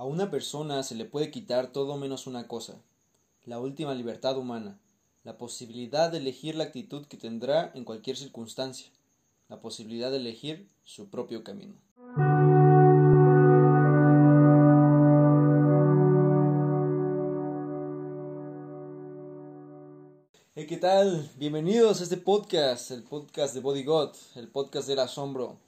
A 0.00 0.04
una 0.04 0.30
persona 0.30 0.82
se 0.82 0.94
le 0.94 1.04
puede 1.04 1.30
quitar 1.30 1.72
todo 1.72 1.98
menos 1.98 2.26
una 2.26 2.48
cosa, 2.48 2.80
la 3.44 3.60
última 3.60 3.94
libertad 3.94 4.38
humana, 4.38 4.78
la 5.24 5.36
posibilidad 5.36 6.10
de 6.10 6.16
elegir 6.16 6.54
la 6.54 6.64
actitud 6.64 7.04
que 7.04 7.18
tendrá 7.18 7.70
en 7.74 7.84
cualquier 7.84 8.16
circunstancia, 8.16 8.90
la 9.50 9.60
posibilidad 9.60 10.10
de 10.10 10.16
elegir 10.16 10.66
su 10.84 11.10
propio 11.10 11.44
camino. 11.44 11.74
¿qué 20.54 20.78
tal? 20.80 21.30
Bienvenidos 21.36 22.00
a 22.00 22.04
este 22.04 22.16
podcast, 22.16 22.90
el 22.90 23.02
podcast 23.02 23.52
de 23.52 23.60
Body 23.60 23.84
God, 23.84 24.12
el 24.36 24.48
podcast 24.48 24.88
del 24.88 25.00
asombro. 25.00 25.58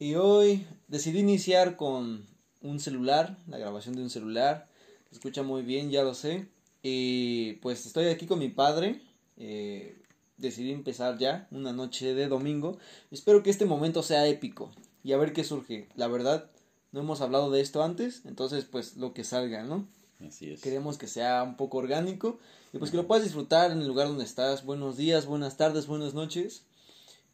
Y 0.00 0.16
hoy 0.16 0.66
decidí 0.88 1.20
iniciar 1.20 1.76
con 1.76 2.29
un 2.62 2.80
celular, 2.80 3.36
la 3.48 3.58
grabación 3.58 3.96
de 3.96 4.02
un 4.02 4.10
celular. 4.10 4.68
Se 5.08 5.16
escucha 5.16 5.42
muy 5.42 5.62
bien, 5.62 5.90
ya 5.90 6.02
lo 6.02 6.14
sé. 6.14 6.48
Y 6.82 7.54
pues 7.54 7.86
estoy 7.86 8.06
aquí 8.06 8.26
con 8.26 8.38
mi 8.38 8.48
padre. 8.48 9.00
Eh, 9.36 9.96
decidí 10.36 10.72
empezar 10.72 11.18
ya 11.18 11.46
una 11.50 11.72
noche 11.72 12.14
de 12.14 12.28
domingo. 12.28 12.78
Espero 13.10 13.42
que 13.42 13.50
este 13.50 13.66
momento 13.66 14.02
sea 14.02 14.26
épico 14.26 14.70
y 15.02 15.12
a 15.12 15.16
ver 15.16 15.32
qué 15.32 15.44
surge. 15.44 15.88
La 15.96 16.08
verdad, 16.08 16.50
no 16.92 17.00
hemos 17.00 17.20
hablado 17.20 17.50
de 17.50 17.60
esto 17.60 17.82
antes, 17.82 18.22
entonces 18.24 18.64
pues 18.64 18.96
lo 18.96 19.12
que 19.14 19.24
salga, 19.24 19.62
¿no? 19.62 19.86
Así 20.26 20.50
es. 20.50 20.60
Queremos 20.60 20.98
que 20.98 21.06
sea 21.06 21.42
un 21.42 21.56
poco 21.56 21.78
orgánico 21.78 22.38
y 22.72 22.78
pues 22.78 22.90
que 22.90 22.96
lo 22.96 23.06
puedas 23.06 23.24
disfrutar 23.24 23.70
en 23.70 23.80
el 23.80 23.86
lugar 23.86 24.08
donde 24.08 24.24
estás. 24.24 24.64
Buenos 24.64 24.96
días, 24.96 25.26
buenas 25.26 25.56
tardes, 25.56 25.86
buenas 25.86 26.14
noches. 26.14 26.64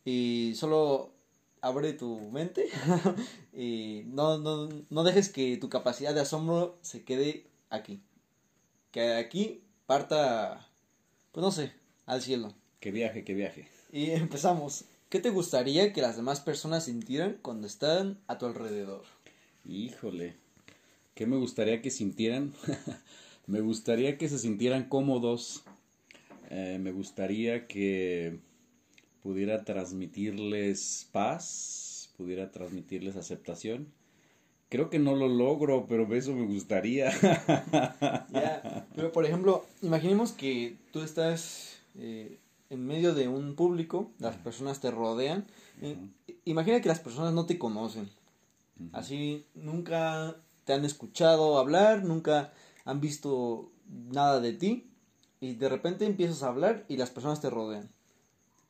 Y 0.05 0.53
solo 0.57 1.11
abre 1.61 1.93
tu 1.93 2.19
mente 2.31 2.69
y 3.53 4.03
no, 4.07 4.39
no, 4.39 4.69
no 4.89 5.05
dejes 5.05 5.29
que 5.29 5.57
tu 5.57 5.69
capacidad 5.69 6.15
de 6.15 6.21
asombro 6.21 6.79
se 6.83 7.05
quede 7.05 7.47
aquí. 7.71 8.01
Que 8.91 9.15
aquí 9.15 9.63
parta, 9.87 10.69
pues 11.33 11.43
no 11.43 11.51
sé, 11.51 11.73
al 12.07 12.23
cielo. 12.23 12.55
Que 12.81 12.91
viaje, 12.91 13.25
que 13.25 13.35
viaje. 13.35 13.69
Y 13.93 14.11
empezamos. 14.11 14.85
¿Qué 15.09 15.21
te 15.21 15.31
gustaría 15.31 15.93
que 15.93 16.03
las 16.03 16.17
demás 16.17 16.41
personas 16.41 16.85
sintieran 16.85 17.39
cuando 17.41 17.67
están 17.67 18.19
a 18.27 18.39
tu 18.39 18.47
alrededor? 18.47 19.05
Híjole, 19.65 20.35
¿qué 21.15 21.27
me 21.27 21.37
gustaría 21.37 21.81
que 21.81 21.91
sintieran? 21.91 22.55
me 23.47 23.61
gustaría 23.61 24.19
que 24.19 24.29
se 24.29 24.39
sintieran 24.39 24.89
cómodos. 24.89 25.63
Eh, 26.51 26.79
me 26.81 26.93
gustaría 26.93 27.67
que 27.67 28.41
pudiera 29.27 29.65
transmitirles 29.65 31.09
paz, 31.11 32.13
pudiera 32.17 32.53
transmitirles 32.53 33.17
aceptación. 33.17 33.93
Creo 34.69 34.89
que 34.89 35.01
no 35.01 35.17
lo 35.17 35.27
logro, 35.27 35.87
pero 35.89 36.15
eso 36.15 36.33
me 36.33 36.47
gustaría. 36.47 37.11
Pero 38.95 39.11
por 39.11 39.25
ejemplo, 39.27 39.65
imaginemos 39.83 40.31
que 40.31 40.77
tú 40.93 41.03
estás 41.03 41.79
eh, 41.97 42.39
en 42.71 42.87
medio 42.87 43.15
de 43.15 43.27
un 43.27 43.57
público, 43.57 44.13
las 44.21 44.37
personas 44.37 44.81
te 44.81 44.93
rodean. 44.93 45.45
Imagina 46.45 46.81
que 46.81 46.89
las 46.89 47.01
personas 47.01 47.35
no 47.35 47.47
te 47.47 47.59
conocen. 47.59 48.09
Así 48.93 49.45
nunca 49.55 50.37
te 50.65 50.73
han 50.73 50.85
escuchado 50.85 51.59
hablar, 51.59 52.05
nunca 52.05 52.53
han 52.85 53.01
visto 53.01 53.73
nada 53.89 54.39
de 54.39 54.53
ti. 54.53 54.87
Y 55.41 55.57
de 55.57 55.69
repente 55.69 56.07
empiezas 56.07 56.45
a 56.45 56.49
hablar 56.49 56.85
y 56.89 56.97
las 56.97 57.11
personas 57.11 57.41
te 57.41 57.51
rodean 57.51 57.91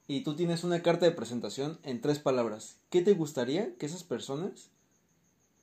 y 0.08 0.20
tú 0.20 0.36
tienes 0.36 0.64
una 0.64 0.82
carta 0.82 1.06
de 1.06 1.12
presentación 1.12 1.78
en 1.82 2.00
tres 2.00 2.18
palabras, 2.18 2.78
¿qué 2.90 3.02
te 3.02 3.14
gustaría 3.14 3.74
que 3.76 3.86
esas 3.86 4.04
personas 4.04 4.70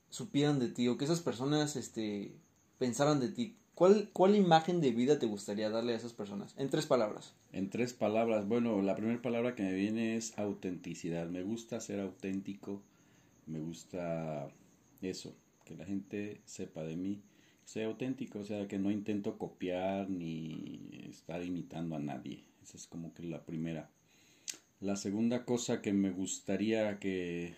supieran 0.10 0.60
de 0.60 0.70
ti 0.70 0.88
o 0.88 0.98
que 0.98 1.06
esas 1.06 1.22
personas 1.22 1.76
este, 1.76 2.36
pensaran 2.78 3.20
de 3.20 3.30
ti? 3.30 3.56
¿Cuál, 3.76 4.10
¿Cuál 4.14 4.36
imagen 4.36 4.82
de 4.82 4.92
vida 4.92 5.18
te 5.18 5.26
gustaría 5.26 5.70
darle 5.70 5.94
a 5.94 5.98
esas 5.98 6.14
personas? 6.14 6.54
En 6.58 6.70
tres 6.70 6.86
palabras. 6.86 7.34
En 7.52 7.72
tres 7.72 7.94
palabras. 7.94 8.48
Bueno, 8.48 8.82
la 8.84 8.96
primera 8.96 9.20
palabra 9.22 9.56
que 9.56 9.64
me 9.64 9.74
viene 9.74 10.16
es 10.16 10.38
autenticidad. 10.38 11.28
Me 11.28 11.42
gusta 11.42 11.80
ser 11.80 12.00
auténtico. 12.00 12.84
Me 13.48 13.60
gusta 13.60 14.48
eso, 15.02 15.36
que 15.66 15.76
la 15.76 15.86
gente 15.86 16.42
sepa 16.46 16.84
de 16.84 16.96
mí. 16.96 17.24
Soy 17.66 17.84
auténtico, 17.84 18.40
o 18.40 18.44
sea, 18.44 18.68
que 18.68 18.78
no 18.78 18.92
intento 18.92 19.38
copiar 19.40 20.10
ni 20.10 21.08
estar 21.10 21.44
imitando 21.44 21.96
a 21.96 22.00
nadie. 22.00 22.44
Esa 22.62 22.78
es 22.78 22.86
como 22.86 23.14
que 23.14 23.24
la 23.24 23.44
primera. 23.44 23.90
La 24.84 24.98
segunda 24.98 25.46
cosa 25.46 25.82
que 25.82 25.94
me 25.94 26.12
gustaría 26.12 27.00
que 27.00 27.56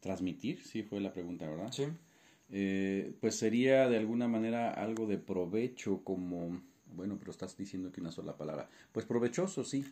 transmitir, 0.00 0.60
sí 0.60 0.82
fue 0.82 1.00
la 1.00 1.12
pregunta, 1.12 1.48
¿verdad? 1.48 1.70
Sí. 1.70 1.84
Eh, 2.50 3.14
pues 3.20 3.36
sería 3.36 3.88
de 3.88 3.96
alguna 3.96 4.26
manera 4.26 4.72
algo 4.72 5.06
de 5.06 5.18
provecho 5.18 6.02
como, 6.02 6.60
bueno, 6.96 7.16
pero 7.20 7.30
estás 7.30 7.56
diciendo 7.56 7.92
que 7.92 8.00
una 8.00 8.10
sola 8.10 8.36
palabra. 8.36 8.68
Pues 8.90 9.06
provechoso, 9.06 9.62
sí. 9.62 9.84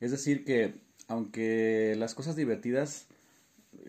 Es 0.00 0.10
decir 0.10 0.46
que 0.46 0.72
aunque 1.08 1.94
las 1.98 2.14
cosas 2.14 2.36
divertidas 2.36 3.06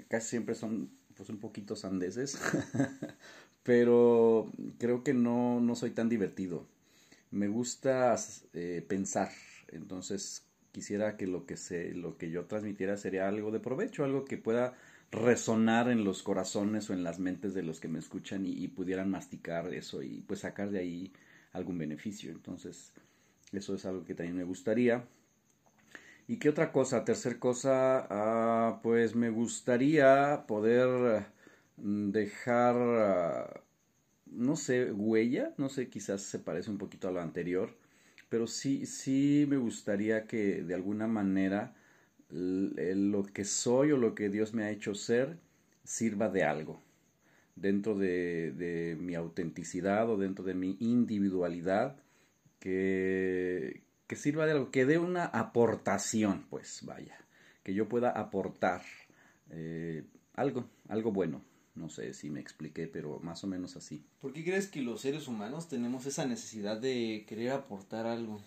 casi 0.10 0.28
siempre 0.28 0.56
son 0.56 0.90
pues 1.16 1.30
un 1.30 1.38
poquito 1.38 1.78
sandeces, 1.78 2.38
pero 3.64 4.52
creo 4.78 5.06
que 5.06 5.14
no, 5.14 5.62
no 5.62 5.76
soy 5.78 5.92
tan 5.92 6.10
divertido. 6.10 6.66
Me 7.32 7.48
gusta 7.48 8.14
eh, 8.54 8.84
pensar, 8.86 9.32
entonces 9.70 10.44
quisiera 10.74 11.16
que 11.16 11.28
lo 11.28 11.46
que 11.46 11.56
se, 11.56 11.94
lo 11.94 12.18
que 12.18 12.32
yo 12.32 12.46
transmitiera 12.46 12.98
sería 12.98 13.30
algo 13.30 13.52
de 13.52 13.62
provecho, 13.62 14.04
algo 14.04 14.26
que 14.26 14.38
pueda 14.38 14.74
resonar 15.12 15.90
en 15.90 16.04
los 16.04 16.24
corazones 16.24 16.90
o 16.90 16.94
en 16.94 17.04
las 17.04 17.20
mentes 17.20 17.54
de 17.54 17.62
los 17.62 17.80
que 17.80 17.88
me 17.88 18.00
escuchan 18.00 18.46
y, 18.46 18.68
pudieran 18.68 19.10
masticar 19.12 19.72
eso 19.74 20.02
y 20.02 20.24
pues 20.28 20.42
sacar 20.42 20.72
de 20.72 20.80
ahí 20.80 21.14
algún 21.54 21.78
beneficio. 21.78 22.32
Entonces, 22.32 22.92
eso 23.52 23.76
es 23.76 23.86
algo 23.86 24.04
que 24.04 24.16
también 24.16 24.36
me 24.36 24.44
gustaría. 24.44 25.06
¿Y 26.28 26.38
qué 26.38 26.50
otra 26.50 26.72
cosa? 26.72 27.06
Tercer 27.06 27.38
cosa, 27.38 28.08
ah, 28.10 28.80
pues 28.82 29.16
me 29.16 29.30
gustaría 29.30 30.46
poder 30.48 31.28
mm, 31.78 32.10
dejar, 32.10 32.76
ah, 32.78 33.62
no 34.26 34.56
sé, 34.56 34.92
huella, 34.92 35.54
no 35.58 35.70
sé, 35.70 35.90
quizás 35.90 36.24
se 36.24 36.40
parece 36.40 36.72
un 36.72 36.80
poquito 36.80 37.08
a 37.08 37.12
lo 37.12 37.22
anterior, 37.22 37.76
pero 38.34 38.48
sí, 38.48 38.88
sí 38.88 39.46
me 39.48 39.58
gustaría 39.58 40.26
que 40.26 40.64
de 40.64 40.74
alguna 40.74 41.06
manera 41.06 41.76
lo 42.32 43.24
que 43.26 43.46
soy 43.46 43.92
o 43.92 43.98
lo 43.98 44.16
que 44.16 44.30
Dios 44.30 44.56
me 44.56 44.64
ha 44.64 44.72
hecho 44.72 44.96
ser 44.96 45.38
sirva 45.84 46.30
de 46.30 46.44
algo 46.44 46.82
dentro 47.56 47.96
de, 47.96 48.98
mi 49.00 49.14
autenticidad 49.14 50.10
o 50.10 50.18
dentro 50.18 50.44
de 50.44 50.56
mi 50.56 50.78
individualidad 50.80 51.98
que, 52.60 53.84
que 54.08 54.16
sirva 54.16 54.48
de 54.48 54.54
algo, 54.54 54.72
que 54.72 54.88
dé 54.88 54.98
una 54.98 55.26
aportación, 55.26 56.48
pues 56.50 56.80
vaya, 56.86 57.16
que 57.62 57.76
yo 57.76 57.88
pueda 57.88 58.10
aportar 58.10 58.82
eh, 59.52 60.06
algo, 60.34 60.66
algo 60.90 61.12
bueno. 61.12 61.44
No 61.76 61.90
sé 61.90 62.14
si 62.14 62.30
me 62.30 62.40
expliqué, 62.40 62.88
pero 62.88 63.20
más 63.20 63.44
o 63.44 63.48
menos 63.48 63.76
así. 63.76 64.04
¿Por 64.22 64.34
qué 64.34 64.44
crees 64.44 64.68
que 64.68 64.82
los 64.82 65.02
seres 65.02 65.28
humanos 65.28 65.68
tenemos 65.68 66.06
esa 66.06 66.26
necesidad 66.26 66.80
de 66.80 67.26
querer 67.28 67.52
aportar 67.52 68.06
algo? 68.06 68.40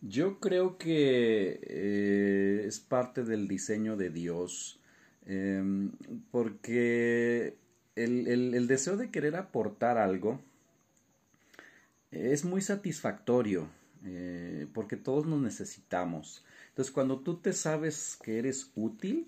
Yo 0.00 0.38
creo 0.38 0.78
que 0.78 1.60
eh, 1.62 2.64
es 2.66 2.78
parte 2.78 3.24
del 3.24 3.48
diseño 3.48 3.96
de 3.96 4.10
Dios, 4.10 4.78
em, 5.26 5.92
porque 6.30 7.56
el, 7.96 8.26
el, 8.28 8.66
deseo 8.66 8.96
de 8.96 9.10
querer 9.10 9.34
aportar 9.36 9.98
algo 9.98 10.40
es 12.10 12.44
muy 12.44 12.60
satisfactorio, 12.60 13.68
eh, 14.04 14.66
porque 14.72 14.96
todos 14.96 15.26
nos 15.26 15.40
necesitamos. 15.40 16.44
Entonces, 16.68 16.92
cuando 16.92 17.20
tú 17.20 17.36
te 17.36 17.52
sabes 17.52 18.18
que 18.22 18.38
eres 18.38 18.70
útil, 18.74 19.26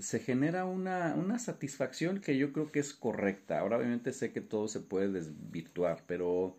se 0.00 0.20
genera 0.20 0.64
una, 0.64 1.14
una 1.16 1.38
satisfacción 1.38 2.20
que 2.20 2.36
yo 2.38 2.52
creo 2.52 2.70
que 2.72 2.80
es 2.80 2.94
correcta. 2.94 3.60
Ahora 3.60 3.78
obviamente 3.78 4.12
sé 4.12 4.32
que 4.32 4.40
todo 4.40 4.68
se 4.68 4.80
puede 4.80 5.08
desvirtuar, 5.10 6.04
pero 6.06 6.56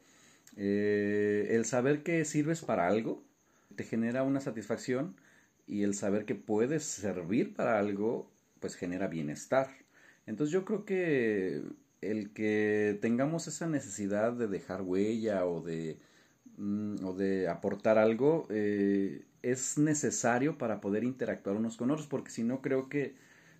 eh, 0.57 1.47
el 1.51 1.65
saber 1.65 2.03
que 2.03 2.25
sirves 2.25 2.62
para 2.62 2.88
algo 2.88 3.24
te 3.75 3.83
genera 3.83 4.24
una 4.24 4.41
satisfacción 4.41 5.15
y 5.68 5.83
el 5.83 5.94
saber 5.95 6.25
que 6.25 6.36
puedes 6.36 6.83
servir 6.83 7.53
para 7.53 7.80
algo 7.80 8.30
pues 8.59 8.75
genera 8.75 9.07
bienestar. 9.07 9.69
Entonces 10.25 10.51
yo 10.53 10.65
creo 10.65 10.85
que 10.85 11.63
el 12.01 12.31
que 12.33 12.97
tengamos 13.01 13.47
esa 13.47 13.68
necesidad 13.68 14.33
de 14.33 14.47
dejar 14.47 14.81
huella 14.81 15.45
o 15.45 15.62
de, 15.62 15.97
mm, 16.57 17.06
o 17.06 17.13
de 17.13 17.47
aportar 17.47 17.97
algo 17.97 18.47
eh, 18.50 19.25
es 19.42 19.77
necesario 19.77 20.57
para 20.57 20.81
poder 20.81 21.03
interactuar 21.03 21.56
unos 21.56 21.77
con 21.77 21.92
otros, 21.92 22.07
porque 22.07 22.31
si 22.31 22.44
no 22.44 22.62
creo 22.62 22.89
que 22.89 23.15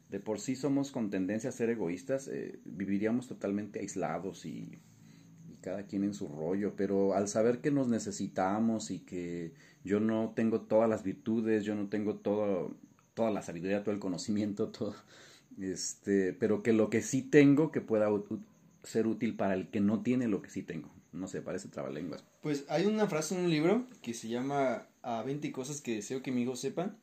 de 0.10 0.20
por 0.20 0.40
sí 0.40 0.56
somos 0.56 0.92
con 0.92 1.10
tendencia 1.10 1.50
a 1.50 1.54
ser 1.54 1.70
egoístas, 1.70 2.28
eh, 2.28 2.60
viviríamos 2.66 3.28
totalmente 3.28 3.80
aislados 3.80 4.46
y, 4.46 4.80
cada 5.62 5.84
quien 5.84 6.06
en 6.06 6.14
su 6.14 6.28
rollo, 6.28 6.74
pero 6.78 7.14
al 7.14 7.28
saber 7.28 7.60
que 7.60 7.70
nos 7.70 7.90
necesitamos 7.90 8.92
y 8.92 9.00
que 9.00 9.54
yo 9.84 10.00
no 10.00 10.32
tengo 10.34 10.62
todas 10.62 10.90
las 10.90 11.04
virtudes, 11.04 11.66
yo 11.66 11.76
no 11.76 11.90
tengo 11.90 12.16
todo, 12.16 12.78
toda 13.14 13.30
la 13.30 13.42
sabiduría, 13.42 13.84
todo 13.84 13.94
el 13.94 14.00
conocimiento, 14.00 14.70
todo, 14.72 14.96
este, 15.60 16.34
pero 16.34 16.64
que 16.64 16.74
lo 16.74 16.90
que 16.90 17.02
sí 17.02 17.22
tengo 17.22 17.72
que 17.72 17.82
pueda 17.82 18.08
ser 18.84 19.06
útil 19.08 19.36
para 19.36 19.54
el 19.54 19.70
que 19.70 19.82
no 19.82 20.02
tiene 20.02 20.28
lo 20.28 20.42
que 20.42 20.50
sí 20.50 20.64
tengo. 20.64 20.90
No 21.12 21.28
sé, 21.28 21.42
parece 21.42 21.68
trabalenguas. 21.68 22.24
Pues 22.42 22.66
hay 22.70 22.86
una 22.86 23.08
frase 23.08 23.36
en 23.36 23.42
un 23.42 23.50
libro 23.50 23.86
que 24.02 24.14
se 24.14 24.30
llama 24.30 24.88
A 25.02 25.24
20 25.24 25.52
cosas 25.52 25.82
que 25.82 25.96
deseo 25.96 26.22
que 26.22 26.32
mi 26.32 26.44
hijo 26.44 26.56
sepan, 26.56 26.98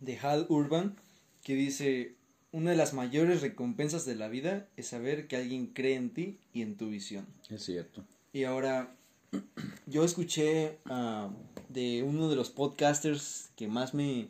de 0.00 0.18
Hal 0.18 0.44
Urban, 0.48 0.96
que 1.42 1.54
dice, 1.54 2.17
una 2.52 2.70
de 2.70 2.76
las 2.76 2.94
mayores 2.94 3.42
recompensas 3.42 4.04
de 4.06 4.16
la 4.16 4.28
vida 4.28 4.66
es 4.76 4.88
saber 4.88 5.28
que 5.28 5.36
alguien 5.36 5.66
cree 5.66 5.94
en 5.94 6.10
ti 6.10 6.38
y 6.52 6.62
en 6.62 6.76
tu 6.76 6.88
visión. 6.88 7.26
Es 7.50 7.64
cierto. 7.64 8.04
Y 8.32 8.44
ahora, 8.44 8.94
yo 9.86 10.04
escuché 10.04 10.78
ah, 10.86 11.30
de 11.68 12.02
uno 12.02 12.28
de 12.28 12.36
los 12.36 12.50
podcasters 12.50 13.50
que 13.56 13.68
más 13.68 13.94
me, 13.94 14.28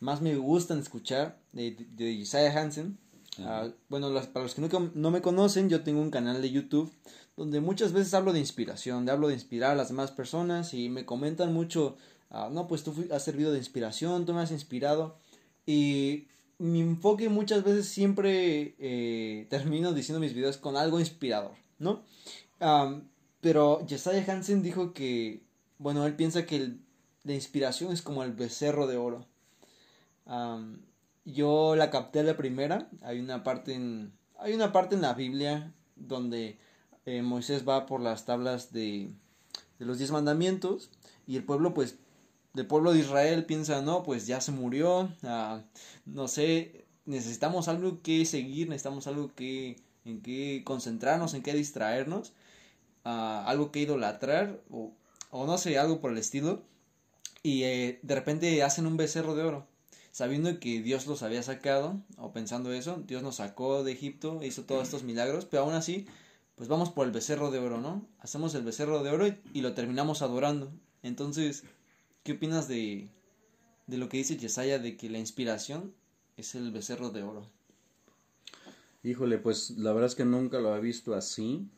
más 0.00 0.20
me 0.20 0.36
gustan 0.36 0.78
escuchar, 0.78 1.38
de, 1.52 1.76
de 1.96 2.10
Isaiah 2.10 2.58
Hansen. 2.58 2.98
Ah, 3.38 3.68
bueno, 3.88 4.12
para 4.32 4.44
los 4.44 4.54
que 4.54 4.60
no, 4.60 4.68
no, 4.94 5.10
me 5.10 5.22
conocen, 5.22 5.68
yo 5.68 5.82
tengo 5.82 6.00
un 6.00 6.10
canal 6.10 6.40
de 6.40 6.50
YouTube 6.50 6.92
donde 7.36 7.60
muchas 7.60 7.92
veces 7.92 8.14
hablo 8.14 8.32
de 8.32 8.38
inspiración, 8.38 9.06
de 9.06 9.12
hablo 9.12 9.26
de 9.26 9.34
inspirar 9.34 9.72
a 9.72 9.74
las 9.74 9.88
demás 9.88 10.12
personas 10.12 10.72
y 10.72 10.88
me 10.88 11.04
comentan 11.04 11.52
mucho, 11.52 11.96
ah, 12.30 12.48
no, 12.52 12.68
pues 12.68 12.84
tú 12.84 12.94
has 13.10 13.24
servido 13.24 13.50
de 13.50 13.58
inspiración, 13.58 14.26
tú 14.26 14.34
me 14.34 14.42
has 14.42 14.52
inspirado. 14.52 15.16
Y 15.66 16.28
mi 16.58 16.80
enfoque 16.80 17.28
muchas 17.28 17.64
veces 17.64 17.88
siempre 17.88 18.74
eh, 18.78 19.46
termino 19.50 19.92
diciendo 19.92 20.20
mis 20.20 20.34
videos 20.34 20.56
con 20.56 20.76
algo 20.76 21.00
inspirador, 21.00 21.52
¿no? 21.78 22.02
pero 23.40 23.84
Jesiah 23.86 24.24
Hansen 24.26 24.62
dijo 24.62 24.94
que, 24.94 25.42
bueno, 25.76 26.06
él 26.06 26.16
piensa 26.16 26.46
que 26.46 26.76
la 27.24 27.34
inspiración 27.34 27.92
es 27.92 28.00
como 28.00 28.22
el 28.22 28.32
becerro 28.32 28.86
de 28.86 28.96
oro. 28.96 29.26
yo 31.26 31.76
la 31.76 31.90
capté 31.90 32.22
la 32.22 32.38
primera, 32.38 32.88
hay 33.02 33.20
una 33.20 33.44
parte 33.44 33.74
en, 33.74 34.12
hay 34.38 34.54
una 34.54 34.72
parte 34.72 34.94
en 34.94 35.02
la 35.02 35.12
Biblia 35.12 35.74
donde 35.96 36.58
eh, 37.04 37.20
Moisés 37.20 37.68
va 37.68 37.84
por 37.84 38.00
las 38.00 38.24
tablas 38.24 38.72
de, 38.72 39.10
de 39.78 39.84
los 39.84 39.98
diez 39.98 40.10
mandamientos 40.10 40.90
y 41.26 41.36
el 41.36 41.44
pueblo 41.44 41.74
pues 41.74 41.98
del 42.54 42.66
pueblo 42.66 42.92
de 42.92 43.00
Israel 43.00 43.44
piensa, 43.44 43.82
no, 43.82 44.02
pues 44.04 44.26
ya 44.26 44.40
se 44.40 44.52
murió, 44.52 45.10
ah, 45.24 45.62
no 46.06 46.28
sé, 46.28 46.86
necesitamos 47.04 47.68
algo 47.68 48.00
que 48.00 48.24
seguir, 48.24 48.68
necesitamos 48.68 49.06
algo 49.08 49.34
que, 49.34 49.76
en 50.04 50.22
que 50.22 50.62
concentrarnos, 50.64 51.34
en 51.34 51.42
que 51.42 51.52
distraernos, 51.52 52.32
ah, 53.04 53.44
algo 53.46 53.72
que 53.72 53.80
idolatrar, 53.80 54.60
o, 54.70 54.92
o, 55.30 55.46
no 55.46 55.58
sé, 55.58 55.78
algo 55.78 56.00
por 56.00 56.12
el 56.12 56.18
estilo, 56.18 56.62
y 57.42 57.64
eh, 57.64 57.98
de 58.02 58.14
repente 58.14 58.62
hacen 58.62 58.86
un 58.86 58.96
becerro 58.96 59.34
de 59.34 59.42
oro, 59.42 59.66
sabiendo 60.12 60.60
que 60.60 60.80
Dios 60.80 61.06
los 61.06 61.24
había 61.24 61.42
sacado, 61.42 62.00
o 62.18 62.32
pensando 62.32 62.72
eso, 62.72 63.02
Dios 63.04 63.22
nos 63.24 63.36
sacó 63.36 63.82
de 63.82 63.92
Egipto, 63.92 64.40
hizo 64.44 64.62
todos 64.62 64.84
estos 64.84 65.02
milagros, 65.02 65.44
pero 65.44 65.64
aún 65.64 65.74
así, 65.74 66.06
pues 66.54 66.68
vamos 66.68 66.90
por 66.90 67.04
el 67.06 67.12
becerro 67.12 67.50
de 67.50 67.58
oro, 67.58 67.80
¿no? 67.80 68.06
Hacemos 68.20 68.54
el 68.54 68.62
becerro 68.62 69.02
de 69.02 69.10
oro 69.10 69.26
y, 69.26 69.40
y 69.52 69.60
lo 69.60 69.74
terminamos 69.74 70.22
adorando. 70.22 70.72
Entonces, 71.02 71.64
¿Qué 72.24 72.32
opinas 72.32 72.68
de, 72.68 73.10
de 73.86 73.98
lo 73.98 74.08
que 74.08 74.16
dice 74.16 74.38
Yesaya 74.38 74.78
de 74.78 74.96
que 74.96 75.10
la 75.10 75.18
inspiración 75.18 75.92
es 76.38 76.54
el 76.54 76.72
becerro 76.72 77.10
de 77.10 77.22
oro? 77.22 77.50
Híjole, 79.02 79.36
pues 79.36 79.72
la 79.76 79.92
verdad 79.92 80.06
es 80.06 80.14
que 80.14 80.24
nunca 80.24 80.58
lo 80.58 80.70
había 80.70 80.80
visto 80.80 81.14
así. 81.14 81.68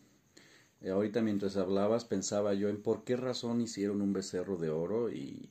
Eh, 0.82 0.90
ahorita 0.90 1.20
mientras 1.20 1.56
hablabas 1.56 2.04
pensaba 2.04 2.54
yo 2.54 2.69
en 2.69 2.81
por 2.81 3.02
qué 3.02 3.16
razón 3.16 3.60
hicieron 3.60 4.00
un 4.00 4.12
becerro 4.12 4.56
de 4.56 4.70
oro 4.70 5.10
y, 5.10 5.48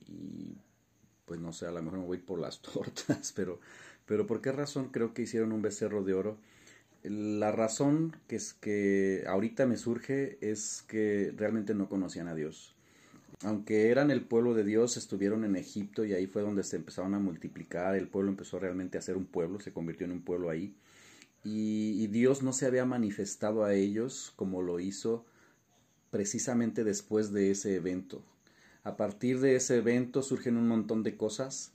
pues 1.25 1.41
no 1.41 1.51
sé, 1.51 1.65
a 1.65 1.71
lo 1.71 1.81
mejor 1.81 1.99
me 1.99 2.05
voy 2.05 2.19
por 2.19 2.39
las 2.39 2.61
tortas, 2.61 3.33
pero, 3.35 3.59
pero 4.05 4.25
por 4.25 4.41
qué 4.41 4.53
razón 4.53 4.91
creo 4.93 5.13
que 5.13 5.23
hicieron 5.23 5.51
un 5.51 5.61
becerro 5.61 6.05
de 6.05 6.13
oro. 6.13 6.37
La 7.03 7.51
razón 7.51 8.15
que 8.29 8.37
es 8.37 8.53
que 8.53 9.25
ahorita 9.27 9.65
me 9.65 9.75
surge 9.75 10.37
es 10.39 10.85
que 10.87 11.33
realmente 11.35 11.75
no 11.75 11.89
conocían 11.89 12.29
a 12.29 12.33
Dios 12.35 12.74
aunque 13.43 13.89
eran 13.89 14.11
el 14.11 14.21
pueblo 14.21 14.53
de 14.53 14.63
Dios, 14.63 14.97
estuvieron 14.97 15.43
en 15.43 15.55
Egipto 15.55 16.05
y 16.05 16.13
ahí 16.13 16.27
fue 16.27 16.41
donde 16.41 16.63
se 16.63 16.77
empezaron 16.77 17.13
a 17.13 17.19
multiplicar, 17.19 17.95
el 17.95 18.07
pueblo 18.07 18.31
empezó 18.31 18.59
realmente 18.59 18.97
a 18.97 19.01
ser 19.01 19.17
un 19.17 19.25
pueblo, 19.25 19.59
se 19.59 19.73
convirtió 19.73 20.05
en 20.05 20.13
un 20.13 20.21
pueblo 20.21 20.49
ahí, 20.49 20.75
y, 21.43 22.07
Dios 22.07 22.41
no 22.41 22.53
se 22.53 22.65
había 22.65 22.85
manifestado 22.85 23.65
a 23.65 23.75
ellos 23.75 24.33
como 24.35 24.63
lo 24.63 24.79
hizo 24.79 25.25
precisamente 26.09 26.83
después 26.83 27.33
de 27.33 27.51
ese 27.51 27.75
evento. 27.75 28.23
A 28.83 28.97
partir 28.97 29.39
de 29.39 29.55
ese 29.55 29.77
evento 29.77 30.23
surgen 30.23 30.57
un 30.57 30.67
montón 30.67 31.03
de 31.03 31.15
cosas, 31.15 31.71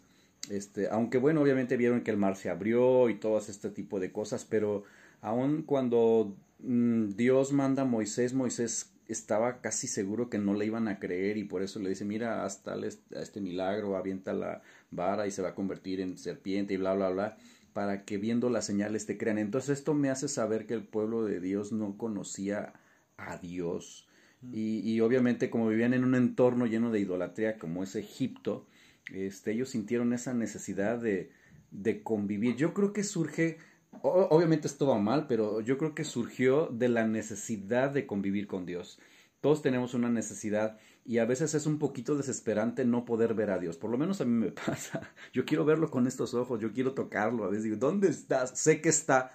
este, 0.48 0.88
aunque 0.88 1.18
bueno, 1.18 1.42
obviamente 1.42 1.76
vieron 1.76 2.02
que 2.02 2.10
el 2.10 2.16
mar 2.16 2.36
se 2.36 2.50
abrió 2.50 3.08
y 3.10 3.14
todo 3.14 3.38
este 3.38 3.70
tipo 3.70 4.00
de 4.00 4.10
cosas, 4.10 4.44
pero 4.44 4.82
aun 5.20 5.62
cuando 5.62 6.34
mm, 6.60 7.10
Dios 7.10 7.52
manda 7.52 7.82
a 7.82 7.86
Moisés, 7.86 8.34
Moisés 8.34 8.90
estaba 9.12 9.60
casi 9.60 9.86
seguro 9.86 10.30
que 10.30 10.38
no 10.38 10.54
le 10.54 10.66
iban 10.66 10.88
a 10.88 10.98
creer 10.98 11.36
y 11.36 11.44
por 11.44 11.62
eso 11.62 11.80
le 11.80 11.88
dice, 11.88 12.04
mira, 12.04 12.44
hasta 12.44 12.76
este 13.10 13.40
milagro, 13.40 13.96
avienta 13.96 14.32
la 14.32 14.62
vara 14.90 15.26
y 15.26 15.30
se 15.30 15.42
va 15.42 15.50
a 15.50 15.54
convertir 15.54 16.00
en 16.00 16.16
serpiente 16.18 16.74
y 16.74 16.76
bla, 16.76 16.94
bla, 16.94 17.10
bla, 17.10 17.36
para 17.72 18.04
que 18.04 18.18
viendo 18.18 18.50
las 18.50 18.66
señales 18.66 19.06
te 19.06 19.18
crean. 19.18 19.38
Entonces 19.38 19.78
esto 19.78 19.94
me 19.94 20.10
hace 20.10 20.28
saber 20.28 20.66
que 20.66 20.74
el 20.74 20.84
pueblo 20.84 21.24
de 21.24 21.40
Dios 21.40 21.72
no 21.72 21.96
conocía 21.96 22.74
a 23.16 23.36
Dios. 23.36 24.08
Mm. 24.42 24.54
Y, 24.54 24.80
y 24.80 25.00
obviamente 25.00 25.50
como 25.50 25.68
vivían 25.68 25.94
en 25.94 26.04
un 26.04 26.14
entorno 26.14 26.66
lleno 26.66 26.90
de 26.90 27.00
idolatría 27.00 27.58
como 27.58 27.82
es 27.82 27.96
Egipto, 27.96 28.66
este, 29.12 29.52
ellos 29.52 29.70
sintieron 29.70 30.12
esa 30.12 30.34
necesidad 30.34 30.98
de, 30.98 31.30
de 31.70 32.02
convivir. 32.02 32.56
Yo 32.56 32.74
creo 32.74 32.92
que 32.92 33.02
surge 33.02 33.58
obviamente 34.02 34.68
esto 34.68 34.86
va 34.86 34.98
mal, 34.98 35.26
pero 35.26 35.60
yo 35.60 35.78
creo 35.78 35.94
que 35.94 36.04
surgió 36.04 36.66
de 36.66 36.88
la 36.88 37.06
necesidad 37.06 37.90
de 37.90 38.06
convivir 38.06 38.46
con 38.46 38.66
Dios. 38.66 38.98
Todos 39.40 39.62
tenemos 39.62 39.94
una 39.94 40.10
necesidad 40.10 40.78
y 41.04 41.18
a 41.18 41.24
veces 41.24 41.54
es 41.54 41.66
un 41.66 41.78
poquito 41.78 42.16
desesperante 42.16 42.84
no 42.84 43.04
poder 43.04 43.34
ver 43.34 43.50
a 43.50 43.58
Dios. 43.58 43.76
Por 43.78 43.90
lo 43.90 43.98
menos 43.98 44.20
a 44.20 44.24
mí 44.24 44.32
me 44.32 44.52
pasa. 44.66 45.10
Yo 45.32 45.44
quiero 45.44 45.64
verlo 45.64 45.90
con 45.90 46.06
estos 46.06 46.34
ojos, 46.34 46.60
yo 46.60 46.72
quiero 46.72 46.92
tocarlo. 46.92 47.44
A 47.44 47.48
veces 47.48 47.64
digo, 47.64 47.76
¿dónde 47.76 48.08
estás? 48.08 48.58
Sé 48.58 48.80
que 48.80 48.90
está, 48.90 49.32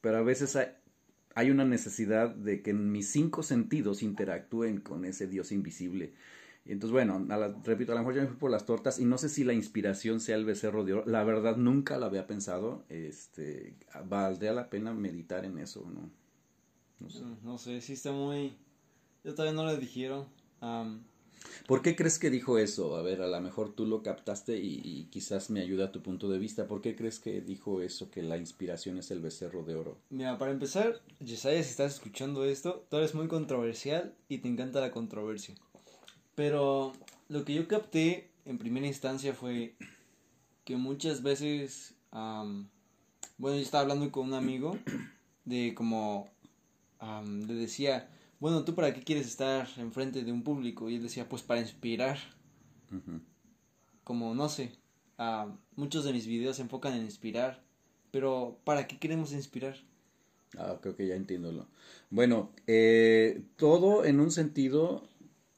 pero 0.00 0.18
a 0.18 0.22
veces 0.22 0.56
hay, 0.56 0.68
hay 1.34 1.50
una 1.50 1.64
necesidad 1.64 2.34
de 2.34 2.62
que 2.62 2.74
mis 2.74 3.10
cinco 3.10 3.42
sentidos 3.42 4.02
interactúen 4.02 4.80
con 4.80 5.04
ese 5.04 5.26
Dios 5.26 5.52
invisible. 5.52 6.12
Entonces, 6.68 6.92
bueno, 6.92 7.24
repito, 7.64 7.92
a 7.92 7.94
lo 7.94 8.00
mejor 8.00 8.14
ya 8.14 8.22
me 8.22 8.28
fui 8.28 8.36
por 8.36 8.50
las 8.50 8.66
tortas 8.66 8.98
y 8.98 9.04
no 9.04 9.18
sé 9.18 9.28
si 9.28 9.44
la 9.44 9.52
inspiración 9.52 10.20
sea 10.20 10.36
el 10.36 10.44
becerro 10.44 10.84
de 10.84 10.94
oro. 10.94 11.04
La 11.06 11.24
verdad, 11.24 11.56
nunca 11.56 11.98
lo 11.98 12.06
había 12.06 12.26
pensado. 12.26 12.84
Este, 12.88 13.76
valdría 14.06 14.52
la 14.52 14.68
pena 14.68 14.92
meditar 14.92 15.44
en 15.44 15.58
eso, 15.58 15.88
¿no? 15.92 16.10
No 16.98 17.10
sé. 17.10 17.22
No 17.42 17.58
sé, 17.58 17.80
sí 17.80 17.92
está 17.92 18.12
muy... 18.12 18.56
Yo 19.24 19.34
todavía 19.34 19.54
no 19.54 19.66
le 19.66 19.76
dijeron. 19.76 20.26
¿Por 21.66 21.82
qué 21.82 21.96
crees 21.96 22.18
que 22.18 22.30
dijo 22.30 22.58
eso? 22.58 22.96
A 22.96 23.02
ver, 23.02 23.20
a 23.22 23.26
lo 23.26 23.40
mejor 23.40 23.74
tú 23.74 23.86
lo 23.86 24.02
captaste 24.02 24.56
y, 24.58 25.08
quizás 25.10 25.50
me 25.50 25.60
ayuda 25.60 25.86
a 25.86 25.92
tu 25.92 26.02
punto 26.02 26.28
de 26.28 26.38
vista. 26.38 26.66
¿Por 26.66 26.80
qué 26.80 26.94
crees 26.94 27.18
que 27.18 27.40
dijo 27.40 27.80
eso, 27.80 28.10
que 28.10 28.22
la 28.22 28.36
inspiración 28.36 28.98
es 28.98 29.10
el 29.10 29.20
becerro 29.20 29.64
de 29.64 29.74
oro? 29.74 29.98
Mira, 30.10 30.38
para 30.38 30.52
empezar, 30.52 31.00
Yesaya, 31.20 31.62
si 31.62 31.70
estás 31.70 31.94
escuchando 31.94 32.44
esto, 32.44 32.86
tú 32.88 32.96
eres 32.96 33.14
muy 33.14 33.28
controversial 33.28 34.14
y 34.28 34.38
te 34.38 34.48
encanta 34.48 34.80
la 34.80 34.90
controversia. 34.90 35.54
Pero 36.36 36.92
lo 37.28 37.44
que 37.44 37.54
yo 37.54 37.66
capté 37.66 38.30
en 38.44 38.58
primera 38.58 38.86
instancia 38.86 39.34
fue 39.34 39.74
que 40.64 40.76
muchas 40.76 41.22
veces, 41.22 41.96
bueno, 42.12 42.68
yo 43.38 43.62
estaba 43.62 43.82
hablando 43.82 44.12
con 44.12 44.28
un 44.28 44.34
amigo 44.34 44.78
de 45.44 45.74
como, 45.74 46.28
le 47.00 47.54
decía, 47.54 48.08
bueno, 48.38 48.64
¿tú 48.64 48.74
para 48.74 48.92
qué 48.92 49.02
quieres 49.02 49.26
estar 49.26 49.66
enfrente 49.78 50.22
de 50.22 50.30
un 50.30 50.42
público? 50.42 50.90
Y 50.90 50.96
él 50.96 51.02
decía, 51.02 51.28
pues 51.28 51.42
para 51.42 51.60
inspirar. 51.60 52.18
Como, 54.04 54.34
no 54.34 54.48
sé, 54.48 54.72
muchos 55.74 56.04
de 56.04 56.12
mis 56.12 56.26
videos 56.26 56.56
se 56.56 56.62
enfocan 56.62 56.92
en 56.94 57.02
inspirar, 57.02 57.64
pero 58.10 58.60
¿para 58.62 58.86
qué 58.86 58.98
queremos 58.98 59.32
inspirar? 59.32 59.76
Ah, 60.58 60.78
creo 60.80 60.94
que 60.96 61.06
ya 61.06 61.16
entiendo. 61.16 61.66
Bueno, 62.10 62.52
eh, 62.66 63.42
todo 63.56 64.04
en 64.04 64.20
un 64.20 64.30
sentido 64.30 65.08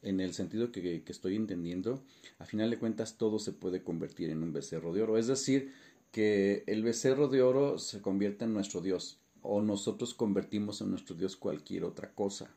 en 0.02 0.20
el 0.20 0.34
sentido 0.34 0.70
que, 0.72 1.02
estoy 1.06 1.36
entendiendo, 1.36 2.02
a 2.38 2.44
final 2.44 2.70
de 2.70 2.78
cuentas 2.78 3.16
todo 3.16 3.38
se 3.38 3.52
puede 3.52 3.82
convertir 3.82 4.30
en 4.30 4.42
un 4.42 4.52
becerro 4.52 4.92
de 4.92 5.02
oro. 5.02 5.18
Es 5.18 5.26
decir, 5.26 5.72
que 6.12 6.64
el 6.66 6.82
becerro 6.82 7.28
de 7.28 7.42
oro 7.42 7.78
se 7.78 8.00
convierte 8.00 8.44
en 8.44 8.54
nuestro 8.54 8.80
Dios 8.80 9.18
o 9.42 9.60
nosotros 9.62 10.14
convertimos 10.14 10.80
en 10.80 10.90
nuestro 10.90 11.16
Dios 11.16 11.36
cualquier 11.36 11.84
otra 11.84 12.10
cosa. 12.10 12.50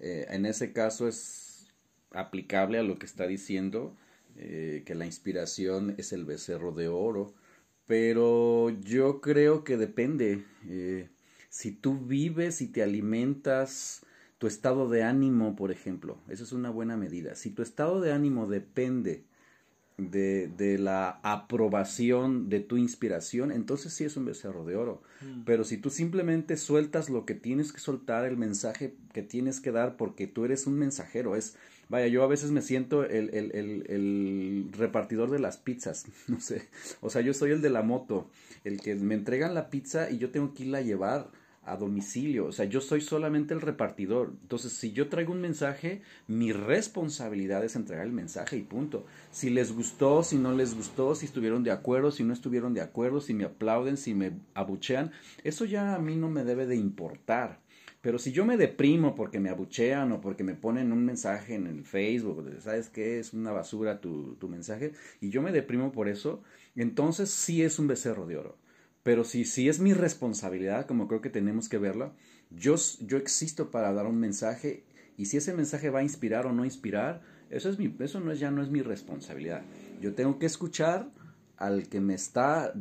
Eh, 0.00 0.26
en 0.30 0.46
ese 0.46 0.72
caso 0.72 1.08
es 1.08 1.68
aplicable 2.10 2.78
a 2.78 2.82
lo 2.82 2.98
que 2.98 3.06
está 3.06 3.26
diciendo, 3.26 3.96
eh, 4.36 4.82
que 4.84 4.94
la 4.94 5.06
inspiración 5.06 5.94
es 5.98 6.12
el 6.12 6.24
becerro 6.24 6.72
de 6.72 6.88
oro, 6.88 7.34
pero 7.86 8.70
yo 8.70 9.20
creo 9.20 9.64
que 9.64 9.76
depende. 9.76 10.44
Eh, 10.68 11.08
si 11.50 11.72
tú 11.72 11.98
vives 11.98 12.60
y 12.60 12.68
te 12.68 12.82
alimentas 12.82 14.04
tu 14.44 14.48
estado 14.48 14.90
de 14.90 15.02
ánimo, 15.02 15.56
por 15.56 15.72
ejemplo. 15.72 16.18
Esa 16.28 16.42
es 16.42 16.52
una 16.52 16.68
buena 16.68 16.98
medida. 16.98 17.34
Si 17.34 17.48
tu 17.48 17.62
estado 17.62 18.02
de 18.02 18.12
ánimo 18.12 18.46
depende 18.46 19.24
de, 19.96 20.48
de, 20.48 20.76
la 20.76 21.18
aprobación 21.22 22.50
de 22.50 22.60
tu 22.60 22.76
inspiración, 22.76 23.50
entonces 23.50 23.94
sí 23.94 24.04
es 24.04 24.18
un 24.18 24.26
becerro 24.26 24.66
de 24.66 24.76
oro. 24.76 25.02
Mm. 25.22 25.44
Pero 25.46 25.64
si 25.64 25.78
tú 25.78 25.88
simplemente 25.88 26.58
sueltas 26.58 27.08
lo 27.08 27.24
que 27.24 27.32
tienes 27.32 27.72
que 27.72 27.80
soltar, 27.80 28.26
el 28.26 28.36
mensaje 28.36 28.94
que 29.14 29.22
tienes 29.22 29.62
que 29.62 29.72
dar, 29.72 29.96
porque 29.96 30.26
tú 30.26 30.44
eres 30.44 30.66
un 30.66 30.74
mensajero, 30.74 31.36
es, 31.36 31.56
vaya, 31.88 32.08
yo 32.08 32.22
a 32.22 32.26
veces 32.26 32.50
me 32.50 32.60
siento 32.60 33.02
el, 33.02 33.30
el, 33.30 33.50
el, 33.54 33.86
el 33.88 34.68
repartidor 34.72 35.30
de 35.30 35.38
las 35.38 35.56
pizzas, 35.56 36.04
no 36.28 36.38
sé, 36.38 36.68
o 37.00 37.08
sea, 37.08 37.22
yo 37.22 37.32
soy 37.32 37.52
el 37.52 37.62
de 37.62 37.70
la 37.70 37.80
moto, 37.80 38.28
el 38.64 38.78
que 38.82 38.94
me 38.94 39.14
entregan 39.14 39.54
la 39.54 39.70
pizza 39.70 40.10
y 40.10 40.18
yo 40.18 40.30
tengo 40.30 40.52
que 40.52 40.64
irla 40.64 40.78
a 40.78 40.82
llevar 40.82 41.30
a 41.66 41.76
domicilio. 41.76 42.46
O 42.46 42.52
sea, 42.52 42.64
yo 42.66 42.80
soy 42.80 43.00
solamente 43.00 43.54
el 43.54 43.60
repartidor. 43.60 44.32
Entonces, 44.42 44.72
si 44.72 44.92
yo 44.92 45.08
traigo 45.08 45.32
un 45.32 45.40
mensaje, 45.40 46.02
mi 46.26 46.52
responsabilidad 46.52 47.64
es 47.64 47.76
entregar 47.76 48.06
el 48.06 48.12
mensaje 48.12 48.56
y 48.56 48.62
punto. 48.62 49.06
Si 49.30 49.50
les 49.50 49.72
gustó, 49.72 50.22
si 50.22 50.36
no 50.36 50.52
les 50.52 50.74
gustó, 50.74 51.14
si 51.14 51.26
estuvieron 51.26 51.64
de 51.64 51.70
acuerdo, 51.70 52.10
si 52.10 52.24
no 52.24 52.32
estuvieron 52.32 52.74
de 52.74 52.80
acuerdo, 52.80 53.20
si 53.20 53.34
me 53.34 53.44
aplauden, 53.44 53.96
si 53.96 54.14
me 54.14 54.32
abuchean, 54.54 55.12
eso 55.42 55.64
ya 55.64 55.94
a 55.94 55.98
mí 55.98 56.16
no 56.16 56.30
me 56.30 56.44
debe 56.44 56.66
de 56.66 56.76
importar. 56.76 57.60
Pero 58.04 58.18
si 58.18 58.32
yo 58.32 58.44
me 58.44 58.58
deprimo 58.58 59.14
porque 59.14 59.40
me 59.40 59.48
abuchean 59.48 60.12
o 60.12 60.20
porque 60.20 60.44
me 60.44 60.54
ponen 60.54 60.92
un 60.92 61.06
mensaje 61.06 61.54
en 61.54 61.66
el 61.66 61.84
Facebook, 61.86 62.54
¿sabes 62.60 62.90
qué? 62.90 63.18
Es 63.18 63.32
una 63.32 63.50
basura 63.50 63.98
tu, 63.98 64.34
tu 64.34 64.46
mensaje, 64.46 64.92
y 65.22 65.30
yo 65.30 65.40
me 65.40 65.52
deprimo 65.52 65.90
por 65.90 66.08
eso, 66.08 66.42
entonces 66.76 67.30
sí 67.30 67.62
es 67.62 67.78
un 67.78 67.86
becerro 67.86 68.26
de 68.26 68.36
oro. 68.36 68.58
Pero 69.04 69.22
si, 69.22 69.44
si 69.44 69.68
es 69.68 69.78
mi 69.78 69.92
responsabilidad, 69.92 70.86
como 70.86 71.06
creo 71.06 71.20
que 71.20 71.30
tenemos 71.30 71.68
que 71.68 71.78
verla, 71.78 72.14
yo, 72.50 72.74
yo 73.00 73.18
existo 73.18 73.70
para 73.70 73.92
dar 73.92 74.06
un 74.06 74.18
mensaje 74.18 74.86
y 75.16 75.26
si 75.26 75.36
ese 75.36 75.54
mensaje 75.54 75.90
va 75.90 76.00
a 76.00 76.02
inspirar 76.02 76.46
o 76.46 76.52
no 76.52 76.64
inspirar, 76.64 77.22
eso, 77.50 77.68
es 77.68 77.78
mi, 77.78 77.94
eso 78.00 78.18
no 78.20 78.32
es, 78.32 78.40
ya 78.40 78.50
no 78.50 78.62
es 78.62 78.70
mi 78.70 78.80
responsabilidad. 78.80 79.62
Yo 80.00 80.14
tengo 80.14 80.38
que 80.38 80.46
escuchar 80.46 81.10
al 81.58 81.88
que 81.88 82.00
me 82.00 82.14
está 82.14 82.72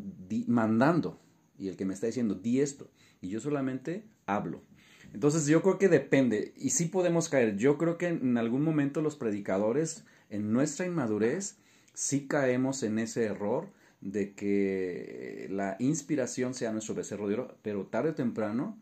mandando 0.48 1.20
y 1.60 1.68
el 1.68 1.76
que 1.76 1.86
me 1.86 1.94
está 1.94 2.08
diciendo, 2.08 2.36
di 2.36 2.62
esto. 2.62 2.90
Y 3.22 3.28
yo 3.28 3.42
solamente 3.42 4.06
hablo. 4.26 4.64
Entonces 5.14 5.46
yo 5.46 5.62
creo 5.62 5.78
que 5.78 5.90
depende 5.90 6.54
y 6.58 6.70
sí 6.70 6.86
podemos 6.86 7.28
caer. 7.28 7.58
Yo 7.58 7.78
creo 7.78 7.98
que 7.98 8.08
en 8.08 8.38
algún 8.38 8.64
momento 8.64 9.02
los 9.02 9.18
predicadores, 9.18 10.06
en 10.30 10.54
nuestra 10.54 10.86
inmadurez, 10.86 11.58
sí 11.94 12.28
caemos 12.28 12.82
en 12.82 12.98
ese 12.98 13.26
error 13.26 13.70
de 14.04 14.34
que 14.34 15.48
la 15.50 15.78
inspiración 15.80 16.54
sea 16.54 16.74
nuestro 16.74 16.94
becerro 16.94 17.30
de 17.30 17.36
oro, 17.36 17.58
pero 17.62 17.86
tarde 17.86 18.10
o 18.10 18.16
temprano 18.16 18.78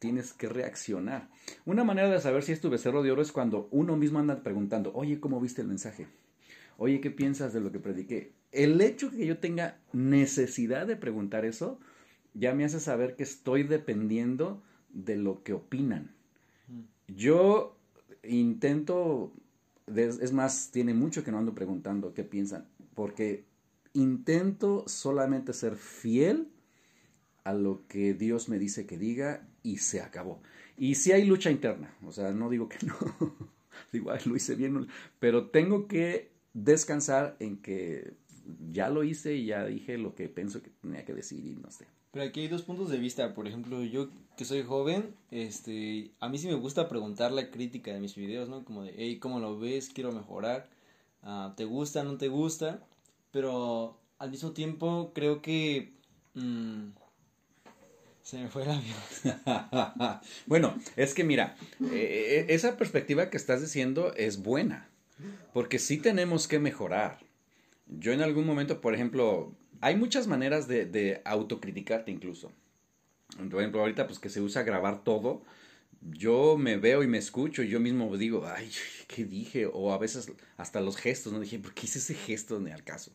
tienes 0.00 0.32
que 0.32 0.48
reaccionar. 0.48 1.30
Una 1.64 1.84
manera 1.84 2.10
de 2.10 2.20
saber 2.20 2.42
si 2.42 2.52
es 2.52 2.60
tu 2.60 2.70
becerro 2.70 3.04
de 3.04 3.12
oro 3.12 3.22
es 3.22 3.30
cuando 3.30 3.68
uno 3.70 3.96
mismo 3.96 4.18
anda 4.18 4.42
preguntando, 4.42 4.92
oye, 4.94 5.20
¿cómo 5.20 5.40
viste 5.40 5.62
el 5.62 5.68
mensaje? 5.68 6.08
Oye, 6.76 7.00
¿qué 7.00 7.12
piensas 7.12 7.52
de 7.52 7.60
lo 7.60 7.70
que 7.70 7.78
prediqué? 7.78 8.32
El 8.50 8.80
hecho 8.80 9.12
que 9.12 9.24
yo 9.24 9.38
tenga 9.38 9.78
necesidad 9.92 10.88
de 10.88 10.96
preguntar 10.96 11.44
eso, 11.44 11.78
ya 12.34 12.52
me 12.52 12.64
hace 12.64 12.80
saber 12.80 13.14
que 13.14 13.22
estoy 13.22 13.62
dependiendo 13.62 14.60
de 14.92 15.16
lo 15.16 15.44
que 15.44 15.52
opinan. 15.52 16.10
Mm. 16.66 17.14
Yo 17.14 17.76
intento, 18.24 19.32
es 19.86 20.32
más, 20.32 20.72
tiene 20.72 20.94
mucho 20.94 21.22
que 21.22 21.30
no 21.30 21.38
ando 21.38 21.54
preguntando 21.54 22.12
qué 22.12 22.24
piensan, 22.24 22.66
porque 22.94 23.44
intento 23.94 24.84
solamente 24.86 25.52
ser 25.52 25.76
fiel 25.76 26.48
a 27.44 27.54
lo 27.54 27.86
que 27.88 28.14
Dios 28.14 28.48
me 28.48 28.58
dice 28.58 28.86
que 28.86 28.98
diga 28.98 29.46
y 29.62 29.78
se 29.78 30.00
acabó. 30.00 30.40
Y 30.76 30.96
si 30.96 31.12
hay 31.12 31.24
lucha 31.24 31.50
interna, 31.50 31.94
o 32.04 32.12
sea, 32.12 32.32
no 32.32 32.50
digo 32.50 32.68
que 32.68 32.78
no, 32.86 32.96
digo, 33.92 34.12
lo 34.26 34.36
hice 34.36 34.54
bien, 34.54 34.88
pero 35.18 35.48
tengo 35.48 35.86
que 35.86 36.32
descansar 36.52 37.36
en 37.38 37.58
que 37.58 38.14
ya 38.72 38.90
lo 38.90 39.04
hice 39.04 39.34
y 39.34 39.46
ya 39.46 39.64
dije 39.64 39.98
lo 39.98 40.14
que 40.14 40.28
pienso 40.28 40.62
que 40.62 40.70
tenía 40.70 41.04
que 41.04 41.14
decir 41.14 41.44
y 41.44 41.54
no 41.54 41.70
sé. 41.70 41.86
Pero 42.10 42.26
aquí 42.26 42.40
hay 42.40 42.48
dos 42.48 42.62
puntos 42.62 42.90
de 42.90 42.98
vista, 42.98 43.34
por 43.34 43.48
ejemplo, 43.48 43.82
yo 43.82 44.08
que 44.36 44.44
soy 44.44 44.62
joven, 44.62 45.14
este, 45.30 46.12
a 46.20 46.28
mí 46.28 46.38
sí 46.38 46.46
me 46.46 46.54
gusta 46.54 46.88
preguntar 46.88 47.32
la 47.32 47.50
crítica 47.50 47.92
de 47.92 48.00
mis 48.00 48.14
videos, 48.14 48.48
¿no? 48.48 48.64
Como 48.64 48.84
de, 48.84 48.94
hey, 48.96 49.18
¿cómo 49.18 49.40
lo 49.40 49.58
ves? 49.58 49.90
Quiero 49.92 50.12
mejorar, 50.12 50.68
ah, 51.22 51.54
¿te 51.56 51.64
gusta? 51.64 52.04
¿No 52.04 52.16
te 52.16 52.28
gusta? 52.28 52.86
Pero 53.34 53.98
al 54.20 54.30
mismo 54.30 54.52
tiempo 54.52 55.10
creo 55.12 55.42
que... 55.42 55.92
Mm, 56.34 56.90
se 58.22 58.38
me 58.38 58.48
fue 58.48 58.62
el 58.62 58.70
avión. 58.70 60.20
bueno, 60.46 60.78
es 60.94 61.14
que 61.14 61.24
mira, 61.24 61.56
eh, 61.92 62.46
esa 62.48 62.76
perspectiva 62.76 63.28
que 63.30 63.36
estás 63.36 63.60
diciendo 63.60 64.14
es 64.16 64.40
buena, 64.40 64.88
porque 65.52 65.80
sí 65.80 65.98
tenemos 65.98 66.46
que 66.46 66.60
mejorar. 66.60 67.18
Yo 67.88 68.12
en 68.12 68.22
algún 68.22 68.46
momento, 68.46 68.80
por 68.80 68.94
ejemplo, 68.94 69.52
hay 69.80 69.96
muchas 69.96 70.28
maneras 70.28 70.68
de, 70.68 70.86
de 70.86 71.20
autocriticarte 71.24 72.12
incluso. 72.12 72.52
Por 73.36 73.60
ejemplo, 73.60 73.80
ahorita 73.80 74.06
pues 74.06 74.20
que 74.20 74.30
se 74.30 74.40
usa 74.40 74.62
grabar 74.62 75.02
todo, 75.02 75.42
yo 76.10 76.56
me 76.58 76.76
veo 76.76 77.02
y 77.02 77.06
me 77.06 77.18
escucho 77.18 77.62
y 77.62 77.68
yo 77.68 77.80
mismo 77.80 78.16
digo, 78.16 78.46
ay, 78.46 78.70
¿qué 79.06 79.24
dije? 79.24 79.66
O 79.66 79.92
a 79.92 79.98
veces 79.98 80.30
hasta 80.56 80.80
los 80.80 80.96
gestos, 80.96 81.32
¿no? 81.32 81.40
Dije, 81.40 81.58
¿por 81.58 81.74
qué 81.74 81.82
hice 81.86 81.98
ese 81.98 82.14
gesto 82.14 82.60
ni 82.60 82.70
al 82.70 82.84
caso? 82.84 83.12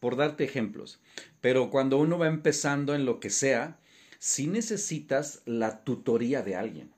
Por 0.00 0.16
darte 0.16 0.44
ejemplos. 0.44 1.00
Pero 1.40 1.70
cuando 1.70 1.98
uno 1.98 2.18
va 2.18 2.26
empezando 2.26 2.94
en 2.94 3.04
lo 3.04 3.20
que 3.20 3.30
sea, 3.30 3.78
sí 4.18 4.46
necesitas 4.46 5.42
la 5.46 5.84
tutoría 5.84 6.42
de 6.42 6.56
alguien. 6.56 6.90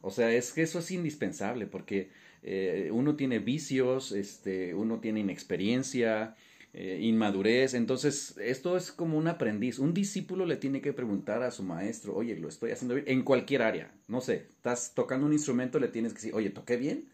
O 0.00 0.10
sea, 0.10 0.32
es 0.32 0.52
que 0.52 0.62
eso 0.62 0.80
es 0.80 0.90
indispensable 0.90 1.66
porque 1.66 2.10
eh, 2.42 2.90
uno 2.92 3.16
tiene 3.16 3.38
vicios, 3.38 4.12
este, 4.12 4.74
uno 4.74 5.00
tiene 5.00 5.20
inexperiencia, 5.20 6.36
eh, 6.74 6.98
inmadurez. 7.02 7.74
Entonces, 7.74 8.34
esto 8.38 8.76
es 8.76 8.92
como 8.92 9.18
un 9.18 9.28
aprendiz. 9.28 9.78
Un 9.78 9.92
discípulo 9.92 10.46
le 10.46 10.56
tiene 10.56 10.80
que 10.80 10.92
preguntar 10.92 11.42
a 11.42 11.50
su 11.50 11.62
maestro, 11.62 12.14
oye, 12.14 12.36
lo 12.38 12.48
estoy 12.48 12.70
haciendo 12.70 12.94
bien, 12.94 13.06
en 13.08 13.22
cualquier 13.22 13.62
área. 13.62 13.92
No 14.08 14.20
sé, 14.20 14.46
estás 14.48 14.92
tocando 14.94 15.26
un 15.26 15.32
instrumento, 15.32 15.78
le 15.78 15.88
tienes 15.88 16.12
que 16.12 16.18
decir, 16.18 16.34
oye, 16.34 16.50
¿toqué 16.50 16.76
bien? 16.76 17.08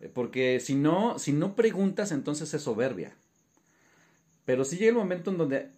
Eh, 0.00 0.10
porque 0.12 0.58
si 0.60 0.74
no, 0.74 1.18
si 1.18 1.32
no 1.32 1.54
preguntas, 1.54 2.12
entonces 2.12 2.52
es 2.54 2.62
soberbia. 2.62 3.14
Pero 4.44 4.64
si 4.64 4.76
llega 4.76 4.90
el 4.90 4.96
momento 4.96 5.30
en 5.30 5.38
donde 5.38 5.70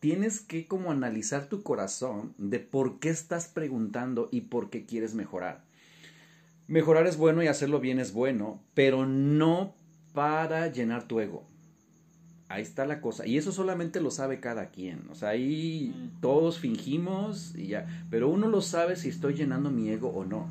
tienes 0.00 0.40
que 0.40 0.66
como 0.66 0.90
analizar 0.90 1.48
tu 1.48 1.62
corazón 1.62 2.34
de 2.38 2.58
por 2.58 2.98
qué 2.98 3.10
estás 3.10 3.46
preguntando 3.48 4.28
y 4.32 4.42
por 4.42 4.70
qué 4.70 4.84
quieres 4.84 5.14
mejorar. 5.14 5.64
Mejorar 6.66 7.06
es 7.06 7.18
bueno 7.18 7.42
y 7.42 7.46
hacerlo 7.46 7.78
bien 7.78 7.98
es 8.00 8.12
bueno, 8.12 8.62
pero 8.72 9.06
no 9.06 9.76
para 10.14 10.72
llenar 10.72 11.06
tu 11.06 11.20
ego 11.20 11.46
ahí 12.54 12.62
está 12.62 12.86
la 12.86 13.00
cosa. 13.00 13.26
Y 13.26 13.36
eso 13.36 13.52
solamente 13.52 14.00
lo 14.00 14.10
sabe 14.10 14.40
cada 14.40 14.70
quien. 14.70 15.08
O 15.10 15.14
sea, 15.14 15.30
ahí 15.30 16.10
todos 16.20 16.58
fingimos 16.58 17.54
y 17.56 17.68
ya. 17.68 18.06
Pero 18.10 18.28
uno 18.28 18.48
lo 18.48 18.60
sabe 18.60 18.96
si 18.96 19.08
estoy 19.08 19.34
llenando 19.34 19.70
mi 19.70 19.90
ego 19.90 20.10
o 20.10 20.24
no. 20.24 20.46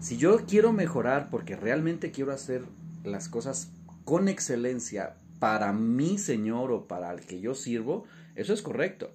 Si 0.00 0.16
yo 0.16 0.36
quiero 0.46 0.72
mejorar 0.72 1.28
porque 1.30 1.56
realmente 1.56 2.10
quiero 2.10 2.32
hacer 2.32 2.64
las 3.04 3.28
cosas 3.28 3.70
con 4.04 4.28
excelencia 4.28 5.16
para 5.38 5.72
mi 5.72 6.18
Señor 6.18 6.72
o 6.72 6.88
para 6.88 7.12
el 7.12 7.20
que 7.20 7.40
yo 7.40 7.54
sirvo, 7.54 8.04
eso 8.34 8.54
es 8.54 8.62
correcto. 8.62 9.12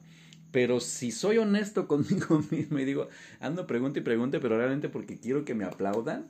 Pero 0.52 0.80
si 0.80 1.12
soy 1.12 1.40
honesto 1.40 1.88
conmigo 1.90 2.44
mismo 2.52 2.78
y 2.80 2.86
digo, 2.86 3.10
ando 3.40 3.66
pregunta 3.66 4.00
y 4.00 4.04
pregunte, 4.04 4.40
pero 4.40 4.58
realmente 4.58 4.90
porque 4.90 5.18
quiero 5.18 5.44
que 5.44 5.56
me 5.56 5.66
aplaudan, 5.66 6.30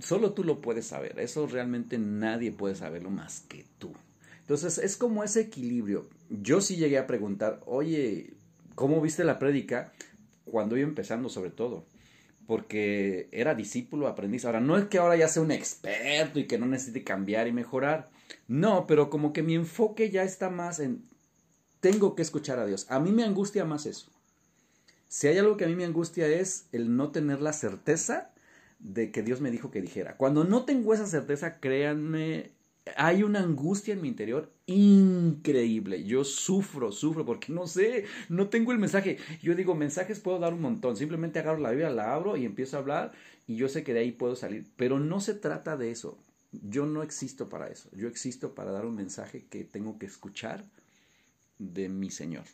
solo 0.00 0.32
tú 0.32 0.42
lo 0.42 0.62
puedes 0.62 0.86
saber. 0.86 1.20
Eso 1.20 1.46
realmente 1.46 1.98
nadie 1.98 2.50
puede 2.50 2.74
saberlo 2.74 3.10
más 3.10 3.40
que 3.42 3.66
tú. 3.78 3.92
Entonces 4.42 4.78
es 4.78 4.96
como 4.96 5.24
ese 5.24 5.40
equilibrio. 5.40 6.08
Yo 6.28 6.60
sí 6.60 6.76
llegué 6.76 6.98
a 6.98 7.06
preguntar, 7.06 7.60
oye, 7.66 8.34
¿cómo 8.74 9.00
viste 9.00 9.24
la 9.24 9.38
prédica? 9.38 9.92
Cuando 10.44 10.76
iba 10.76 10.86
empezando 10.86 11.28
sobre 11.28 11.50
todo. 11.50 11.86
Porque 12.46 13.28
era 13.32 13.54
discípulo, 13.54 14.08
aprendiz. 14.08 14.44
Ahora, 14.44 14.60
no 14.60 14.76
es 14.76 14.86
que 14.86 14.98
ahora 14.98 15.16
ya 15.16 15.28
sea 15.28 15.42
un 15.42 15.52
experto 15.52 16.40
y 16.40 16.46
que 16.46 16.58
no 16.58 16.66
necesite 16.66 17.04
cambiar 17.04 17.46
y 17.46 17.52
mejorar. 17.52 18.10
No, 18.48 18.86
pero 18.86 19.10
como 19.10 19.32
que 19.32 19.42
mi 19.42 19.54
enfoque 19.54 20.10
ya 20.10 20.24
está 20.24 20.50
más 20.50 20.80
en, 20.80 21.04
tengo 21.80 22.14
que 22.14 22.22
escuchar 22.22 22.58
a 22.58 22.66
Dios. 22.66 22.86
A 22.90 23.00
mí 23.00 23.10
me 23.10 23.24
angustia 23.24 23.64
más 23.64 23.86
eso. 23.86 24.10
Si 25.08 25.26
hay 25.26 25.36
algo 25.38 25.56
que 25.56 25.64
a 25.64 25.68
mí 25.68 25.74
me 25.74 25.84
angustia 25.84 26.26
es 26.26 26.66
el 26.72 26.96
no 26.96 27.10
tener 27.10 27.42
la 27.42 27.52
certeza 27.52 28.30
de 28.78 29.10
que 29.10 29.22
Dios 29.22 29.40
me 29.40 29.50
dijo 29.50 29.70
que 29.70 29.80
dijera. 29.80 30.16
Cuando 30.16 30.44
no 30.44 30.64
tengo 30.64 30.94
esa 30.94 31.06
certeza, 31.06 31.58
créanme, 31.58 32.50
hay 32.96 33.22
una 33.22 33.40
angustia 33.40 33.94
en 33.94 34.00
mi 34.00 34.08
interior 34.08 34.52
increíble. 34.66 36.04
Yo 36.04 36.24
sufro, 36.24 36.92
sufro 36.92 37.24
porque 37.24 37.52
no 37.52 37.66
sé, 37.66 38.06
no 38.28 38.48
tengo 38.48 38.72
el 38.72 38.78
mensaje. 38.78 39.18
Yo 39.42 39.54
digo, 39.54 39.74
mensajes 39.74 40.20
puedo 40.20 40.38
dar 40.38 40.54
un 40.54 40.60
montón. 40.60 40.96
Simplemente 40.96 41.38
agarro 41.38 41.60
la 41.60 41.70
Biblia, 41.70 41.90
la 41.90 42.14
abro 42.14 42.36
y 42.36 42.44
empiezo 42.44 42.76
a 42.76 42.80
hablar 42.80 43.12
y 43.46 43.56
yo 43.56 43.68
sé 43.68 43.84
que 43.84 43.94
de 43.94 44.00
ahí 44.00 44.12
puedo 44.12 44.36
salir. 44.36 44.66
Pero 44.76 44.98
no 44.98 45.20
se 45.20 45.34
trata 45.34 45.76
de 45.76 45.90
eso. 45.90 46.18
Yo 46.52 46.86
no 46.86 47.02
existo 47.02 47.48
para 47.48 47.68
eso. 47.68 47.88
Yo 47.96 48.08
existo 48.08 48.54
para 48.54 48.72
dar 48.72 48.84
un 48.84 48.94
mensaje 48.94 49.46
que 49.48 49.64
tengo 49.64 49.98
que 49.98 50.06
escuchar 50.06 50.64
de 51.58 51.88
mi 51.88 52.10
Señor. 52.10 52.44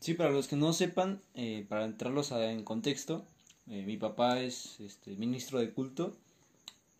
Sí, 0.00 0.14
para 0.14 0.30
los 0.30 0.48
que 0.48 0.56
no 0.56 0.72
sepan, 0.72 1.20
eh, 1.34 1.64
para 1.68 1.84
entrarlos 1.84 2.32
en 2.32 2.64
contexto, 2.64 3.26
eh, 3.68 3.84
mi 3.84 3.96
papá 3.96 4.40
es 4.40 4.80
este, 4.80 5.16
ministro 5.16 5.58
de 5.58 5.70
culto 5.70 6.16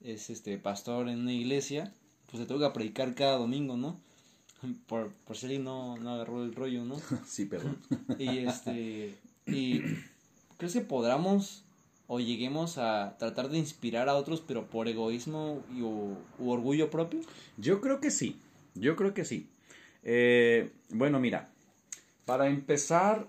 es 0.02 0.30
este 0.30 0.59
pastor 0.59 1.09
en 1.09 1.21
una 1.21 1.33
iglesia 1.33 1.92
pues 2.30 2.42
te 2.42 2.47
toca 2.47 2.73
predicar 2.73 3.14
cada 3.14 3.37
domingo, 3.37 3.76
¿no? 3.76 4.00
Por, 4.87 5.11
por 5.26 5.37
si 5.37 5.47
alguien 5.47 5.64
no, 5.64 5.97
no 5.97 6.11
agarró 6.11 6.45
el 6.45 6.54
rollo, 6.54 6.85
¿no? 6.85 7.00
sí, 7.26 7.47
perdón. 7.47 7.78
y 8.19 8.38
este, 8.38 9.14
y 9.47 9.80
¿crees 10.59 10.75
que 10.75 10.80
podamos 10.83 11.64
o 12.07 12.21
lleguemos 12.21 12.76
a 12.76 13.16
tratar 13.19 13.49
de 13.49 13.59
inspirar 13.59 14.09
a 14.09 14.16
otros, 14.16 14.42
pero 14.47 14.66
por 14.66 14.87
egoísmo 14.88 15.62
y, 15.75 15.80
o, 15.80 16.19
u 16.38 16.50
orgullo 16.50 16.90
propio? 16.90 17.21
Yo 17.57 17.80
creo 17.80 18.00
que 18.00 18.11
sí, 18.11 18.37
yo 18.75 18.97
creo 18.97 19.14
que 19.14 19.25
sí. 19.25 19.49
Eh, 20.02 20.71
bueno, 20.90 21.21
mira, 21.21 21.49
para 22.26 22.49
empezar, 22.49 23.28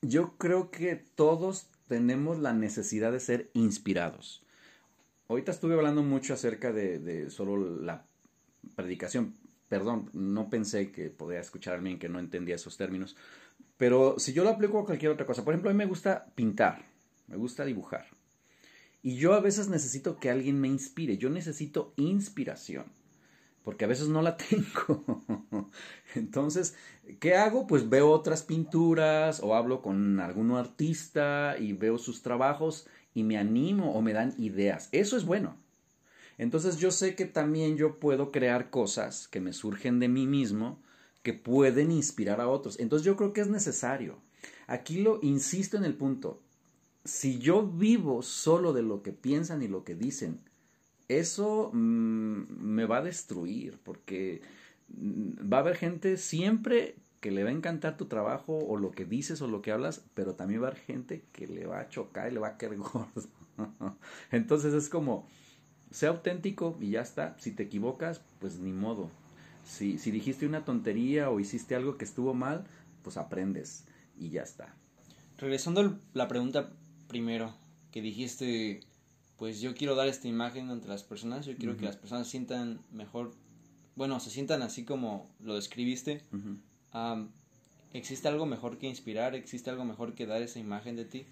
yo 0.00 0.36
creo 0.38 0.70
que 0.70 0.96
todos 0.96 1.66
tenemos 1.86 2.38
la 2.38 2.54
necesidad 2.54 3.12
de 3.12 3.20
ser 3.20 3.50
inspirados. 3.52 4.42
Ahorita 5.28 5.52
estuve 5.52 5.74
hablando 5.74 6.02
mucho 6.02 6.34
acerca 6.34 6.72
de, 6.72 6.98
de 6.98 7.30
solo 7.30 7.80
la 7.80 8.06
predicación. 8.74 9.36
Perdón, 9.68 10.10
no 10.14 10.48
pensé 10.48 10.90
que 10.90 11.10
podía 11.10 11.40
escuchar 11.40 11.74
a 11.74 11.76
alguien 11.76 11.98
que 11.98 12.08
no 12.08 12.18
entendía 12.18 12.54
esos 12.54 12.76
términos. 12.76 13.16
Pero 13.76 14.18
si 14.18 14.32
yo 14.32 14.42
lo 14.44 14.50
aplico 14.50 14.78
a 14.78 14.84
cualquier 14.84 15.12
otra 15.12 15.26
cosa, 15.26 15.44
por 15.44 15.54
ejemplo, 15.54 15.70
a 15.70 15.74
mí 15.74 15.78
me 15.78 15.86
gusta 15.86 16.26
pintar, 16.34 16.86
me 17.26 17.36
gusta 17.36 17.64
dibujar. 17.64 18.06
Y 19.02 19.16
yo 19.16 19.34
a 19.34 19.40
veces 19.40 19.68
necesito 19.68 20.18
que 20.18 20.30
alguien 20.30 20.60
me 20.60 20.68
inspire, 20.68 21.16
yo 21.16 21.30
necesito 21.30 21.92
inspiración, 21.96 22.86
porque 23.62 23.84
a 23.84 23.88
veces 23.88 24.08
no 24.08 24.22
la 24.22 24.36
tengo. 24.50 25.70
Entonces, 26.14 26.74
¿qué 27.20 27.36
hago? 27.36 27.66
Pues 27.66 27.88
veo 27.88 28.10
otras 28.10 28.42
pinturas 28.42 29.40
o 29.40 29.54
hablo 29.54 29.80
con 29.82 30.18
algún 30.18 30.50
artista 30.52 31.56
y 31.58 31.72
veo 31.72 31.98
sus 31.98 32.22
trabajos 32.22 32.88
y 33.18 33.24
me 33.24 33.36
animo 33.36 33.94
o 33.94 34.00
me 34.00 34.12
dan 34.12 34.32
ideas. 34.38 34.88
Eso 34.92 35.16
es 35.16 35.24
bueno. 35.24 35.56
Entonces 36.38 36.76
yo 36.76 36.92
sé 36.92 37.16
que 37.16 37.24
también 37.24 37.76
yo 37.76 37.98
puedo 37.98 38.30
crear 38.30 38.70
cosas 38.70 39.26
que 39.26 39.40
me 39.40 39.52
surgen 39.52 39.98
de 39.98 40.06
mí 40.06 40.28
mismo 40.28 40.80
que 41.24 41.32
pueden 41.32 41.90
inspirar 41.90 42.40
a 42.40 42.46
otros. 42.46 42.78
Entonces 42.78 43.04
yo 43.04 43.16
creo 43.16 43.32
que 43.32 43.40
es 43.40 43.48
necesario. 43.48 44.18
Aquí 44.68 45.00
lo 45.00 45.18
insisto 45.22 45.76
en 45.76 45.84
el 45.84 45.94
punto. 45.94 46.40
Si 47.04 47.40
yo 47.40 47.66
vivo 47.66 48.22
solo 48.22 48.72
de 48.72 48.82
lo 48.82 49.02
que 49.02 49.12
piensan 49.12 49.62
y 49.62 49.68
lo 49.68 49.82
que 49.82 49.96
dicen, 49.96 50.38
eso 51.08 51.70
mmm, 51.72 52.42
me 52.60 52.84
va 52.84 52.98
a 52.98 53.02
destruir 53.02 53.80
porque 53.82 54.42
va 54.88 55.56
a 55.56 55.60
haber 55.60 55.76
gente 55.76 56.16
siempre 56.18 56.94
que 57.20 57.30
le 57.30 57.42
va 57.42 57.50
a 57.50 57.52
encantar 57.52 57.96
tu 57.96 58.06
trabajo 58.06 58.58
o 58.58 58.76
lo 58.76 58.90
que 58.92 59.04
dices 59.04 59.42
o 59.42 59.48
lo 59.48 59.62
que 59.62 59.72
hablas, 59.72 60.04
pero 60.14 60.34
también 60.34 60.62
va 60.62 60.68
a 60.68 60.70
haber 60.70 60.82
gente 60.82 61.24
que 61.32 61.46
le 61.46 61.66
va 61.66 61.80
a 61.80 61.88
chocar 61.88 62.30
y 62.30 62.34
le 62.34 62.40
va 62.40 62.48
a 62.48 62.58
quedar 62.58 62.76
gordo. 62.76 63.08
Entonces 64.30 64.72
es 64.74 64.88
como, 64.88 65.26
sea 65.90 66.10
auténtico 66.10 66.76
y 66.80 66.90
ya 66.90 67.00
está. 67.00 67.36
Si 67.38 67.52
te 67.52 67.64
equivocas, 67.64 68.20
pues 68.40 68.58
ni 68.58 68.72
modo. 68.72 69.10
Si, 69.66 69.98
si 69.98 70.10
dijiste 70.10 70.46
una 70.46 70.64
tontería 70.64 71.30
o 71.30 71.40
hiciste 71.40 71.74
algo 71.74 71.98
que 71.98 72.04
estuvo 72.04 72.34
mal, 72.34 72.66
pues 73.02 73.16
aprendes 73.16 73.84
y 74.18 74.30
ya 74.30 74.42
está. 74.42 74.74
Regresando 75.38 75.80
a 75.80 75.98
la 76.14 76.28
pregunta 76.28 76.72
primero, 77.08 77.54
que 77.90 78.02
dijiste, 78.02 78.80
pues 79.36 79.60
yo 79.60 79.74
quiero 79.74 79.94
dar 79.94 80.08
esta 80.08 80.28
imagen 80.28 80.70
ante 80.70 80.88
las 80.88 81.04
personas, 81.04 81.46
yo 81.46 81.56
quiero 81.56 81.72
uh 81.72 81.76
-huh. 81.76 81.80
que 81.80 81.86
las 81.86 81.96
personas 81.96 82.28
sientan 82.28 82.80
mejor, 82.92 83.32
bueno, 83.94 84.20
se 84.20 84.30
sientan 84.30 84.62
así 84.62 84.84
como 84.84 85.30
lo 85.40 85.54
describiste. 85.54 86.22
Uh 86.32 86.36
-huh. 86.36 86.58
Um, 86.94 87.28
¿Existe 87.92 88.28
algo 88.28 88.46
mejor 88.46 88.78
que 88.78 88.86
inspirar? 88.86 89.34
¿Existe 89.34 89.70
algo 89.70 89.84
mejor 89.84 90.14
que 90.14 90.26
dar 90.26 90.42
esa 90.42 90.58
imagen 90.58 90.96
de 90.96 91.04
ti? 91.04 91.26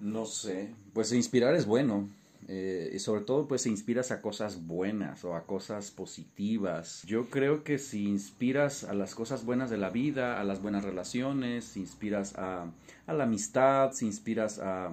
No 0.00 0.26
sé. 0.26 0.72
Pues 0.92 1.12
inspirar 1.12 1.54
es 1.54 1.66
bueno. 1.66 2.08
Eh, 2.46 2.90
y 2.94 2.98
sobre 2.98 3.22
todo, 3.22 3.48
pues 3.48 3.66
inspiras 3.66 4.10
a 4.10 4.20
cosas 4.20 4.66
buenas 4.66 5.24
o 5.24 5.34
a 5.34 5.46
cosas 5.46 5.90
positivas. 5.90 7.02
Yo 7.06 7.30
creo 7.30 7.64
que 7.64 7.78
si 7.78 8.04
inspiras 8.04 8.84
a 8.84 8.92
las 8.92 9.14
cosas 9.14 9.44
buenas 9.44 9.70
de 9.70 9.78
la 9.78 9.90
vida, 9.90 10.38
a 10.38 10.44
las 10.44 10.60
buenas 10.60 10.84
relaciones, 10.84 11.64
si 11.64 11.80
inspiras 11.80 12.34
a, 12.36 12.70
a 13.06 13.12
la 13.14 13.24
amistad, 13.24 13.92
si 13.92 14.04
inspiras 14.04 14.58
a, 14.58 14.92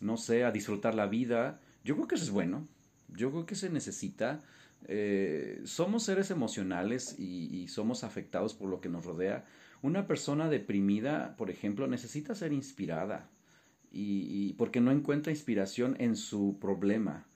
no 0.00 0.16
sé, 0.16 0.44
a 0.44 0.52
disfrutar 0.52 0.94
la 0.94 1.06
vida, 1.06 1.58
yo 1.84 1.96
creo 1.96 2.06
que 2.06 2.14
eso 2.14 2.24
es 2.24 2.30
bueno. 2.30 2.66
Yo 3.08 3.30
creo 3.30 3.46
que 3.46 3.56
se 3.56 3.70
necesita. 3.70 4.40
Eh, 4.86 5.60
somos 5.64 6.04
seres 6.04 6.30
emocionales 6.30 7.18
y, 7.18 7.66
somos 7.68 8.04
afectados 8.04 8.54
por 8.54 8.68
lo 8.68 8.80
que 8.80 8.88
nos 8.88 9.04
rodea. 9.04 9.44
Una 9.82 10.06
persona 10.06 10.48
deprimida, 10.48 11.36
por 11.36 11.50
ejemplo, 11.50 11.86
necesita 11.86 12.34
ser 12.34 12.52
inspirada 12.52 13.28
y, 13.90 14.26
y, 14.28 14.52
porque 14.54 14.80
no 14.80 14.90
encuentra 14.90 15.32
inspiración 15.32 15.96
en 15.98 16.16
su 16.16 16.58
problema 16.60 17.26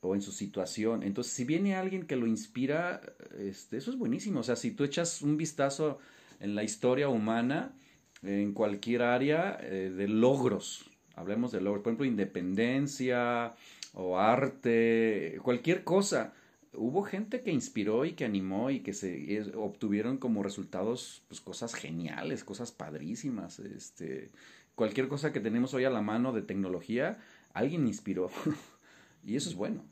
o 0.00 0.14
en 0.14 0.22
su 0.22 0.32
situación. 0.32 1.02
Entonces, 1.02 1.32
si 1.32 1.44
viene 1.44 1.76
alguien 1.76 2.06
que 2.06 2.16
lo 2.16 2.26
inspira, 2.26 3.00
este, 3.38 3.76
eso 3.76 3.90
es 3.90 3.98
buenísimo. 3.98 4.40
O 4.40 4.42
sea, 4.42 4.56
si 4.56 4.70
tú 4.70 4.84
echas 4.84 5.22
un 5.22 5.36
vistazo 5.36 5.98
en 6.40 6.54
la 6.54 6.64
historia 6.64 7.08
humana, 7.08 7.74
en 8.22 8.52
cualquier 8.52 9.02
área 9.02 9.58
eh, 9.60 9.92
de 9.94 10.08
logros, 10.08 10.90
hablemos 11.14 11.52
de 11.52 11.60
logros, 11.60 11.82
por 11.82 11.90
ejemplo, 11.90 12.06
independencia 12.06 13.54
o 13.94 14.18
arte, 14.18 15.38
cualquier 15.42 15.84
cosa 15.84 16.34
hubo 16.76 17.02
gente 17.02 17.42
que 17.42 17.52
inspiró 17.52 18.04
y 18.04 18.12
que 18.12 18.24
animó 18.24 18.70
y 18.70 18.80
que 18.80 18.92
se 18.92 19.36
es, 19.36 19.48
obtuvieron 19.54 20.18
como 20.18 20.42
resultados 20.42 21.22
pues 21.28 21.40
cosas 21.40 21.74
geniales, 21.74 22.44
cosas 22.44 22.72
padrísimas, 22.72 23.58
este 23.58 24.30
cualquier 24.74 25.08
cosa 25.08 25.32
que 25.32 25.40
tenemos 25.40 25.74
hoy 25.74 25.84
a 25.84 25.90
la 25.90 26.02
mano 26.02 26.32
de 26.32 26.42
tecnología, 26.42 27.18
alguien 27.54 27.86
inspiró. 27.86 28.30
y 29.24 29.36
eso 29.36 29.48
es 29.48 29.56
bueno. 29.56 29.82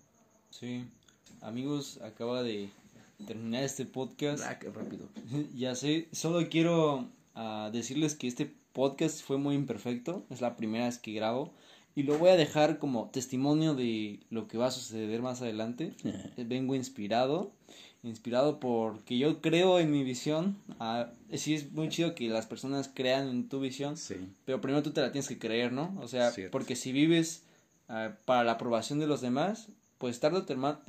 Sí. 0.51 0.85
Amigos, 1.41 2.01
acaba 2.03 2.43
de 2.43 2.69
terminar 3.27 3.65
este 3.65 3.87
podcast. 3.87 4.45
Ah, 4.47 4.59
qué 4.59 4.71
rápido. 4.71 5.09
ya 5.55 5.75
sé, 5.75 6.09
solo 6.13 6.49
quiero 6.49 7.09
uh, 7.35 7.71
decirles 7.73 8.15
que 8.15 8.29
este 8.29 8.53
podcast 8.73 9.23
fue 9.23 9.39
muy 9.39 9.55
imperfecto, 9.55 10.25
es 10.31 10.41
la 10.41 10.57
primera 10.57 10.87
vez 10.87 10.99
que 10.99 11.13
grabo 11.13 11.53
y 11.97 12.03
lo 12.03 12.19
voy 12.19 12.31
a 12.31 12.37
dejar 12.37 12.79
como 12.79 13.11
testimonio 13.11 13.75
de 13.75 14.21
lo 14.31 14.49
que 14.49 14.59
va 14.59 14.67
a 14.67 14.71
suceder 14.71 15.23
más 15.23 15.43
adelante. 15.43 15.93
Vengo 16.37 16.75
inspirado, 16.75 17.53
inspirado 18.03 18.59
porque 18.59 19.17
yo 19.17 19.41
creo 19.41 19.79
en 19.79 19.91
mi 19.91 20.03
visión. 20.03 20.57
Ah, 20.81 21.11
sí 21.33 21.55
es 21.55 21.73
muy 21.73 21.89
chido 21.89 22.15
que 22.15 22.29
las 22.29 22.47
personas 22.47 22.91
crean 22.93 23.29
en 23.29 23.49
tu 23.49 23.61
visión, 23.61 23.97
sí. 23.97 24.17
pero 24.45 24.61
primero 24.61 24.83
tú 24.83 24.91
te 24.91 25.01
la 25.01 25.13
tienes 25.13 25.29
que 25.29 25.39
creer, 25.39 25.73
¿no? 25.73 25.97
O 26.01 26.09
sea, 26.09 26.31
Cierto. 26.31 26.51
porque 26.53 26.75
si 26.75 26.93
vives 26.93 27.45
uh, 27.89 28.11
para 28.25 28.45
la 28.45 28.53
aprobación 28.53 28.99
de 28.99 29.07
los 29.07 29.21
demás, 29.21 29.69
pues 29.99 30.19
tarde 30.21 30.39
o 30.39 30.45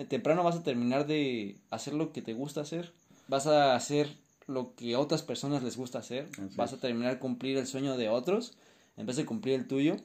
temprano 0.08 0.44
vas 0.44 0.56
a 0.56 0.64
terminar 0.64 1.06
de 1.06 1.58
hacer 1.70 1.94
lo 1.94 2.12
que 2.12 2.22
te 2.22 2.34
gusta 2.34 2.62
hacer. 2.62 2.92
Vas 3.28 3.48
a 3.48 3.76
hacer 3.76 4.10
lo 4.48 4.76
que 4.76 4.96
a 4.96 5.00
otras 5.00 5.22
personas 5.22 5.64
les 5.64 5.78
gusta 5.78 6.00
hacer. 6.00 6.28
Así 6.34 6.56
vas 6.56 6.74
a 6.74 6.78
terminar 6.78 7.20
cumplir 7.20 7.58
el 7.58 7.68
sueño 7.68 7.96
de 7.96 8.10
otros 8.10 8.58
en 8.98 9.06
vez 9.06 9.16
de 9.16 9.26
cumplir 9.26 9.56
el 9.56 9.68
tuyo. 9.68 9.98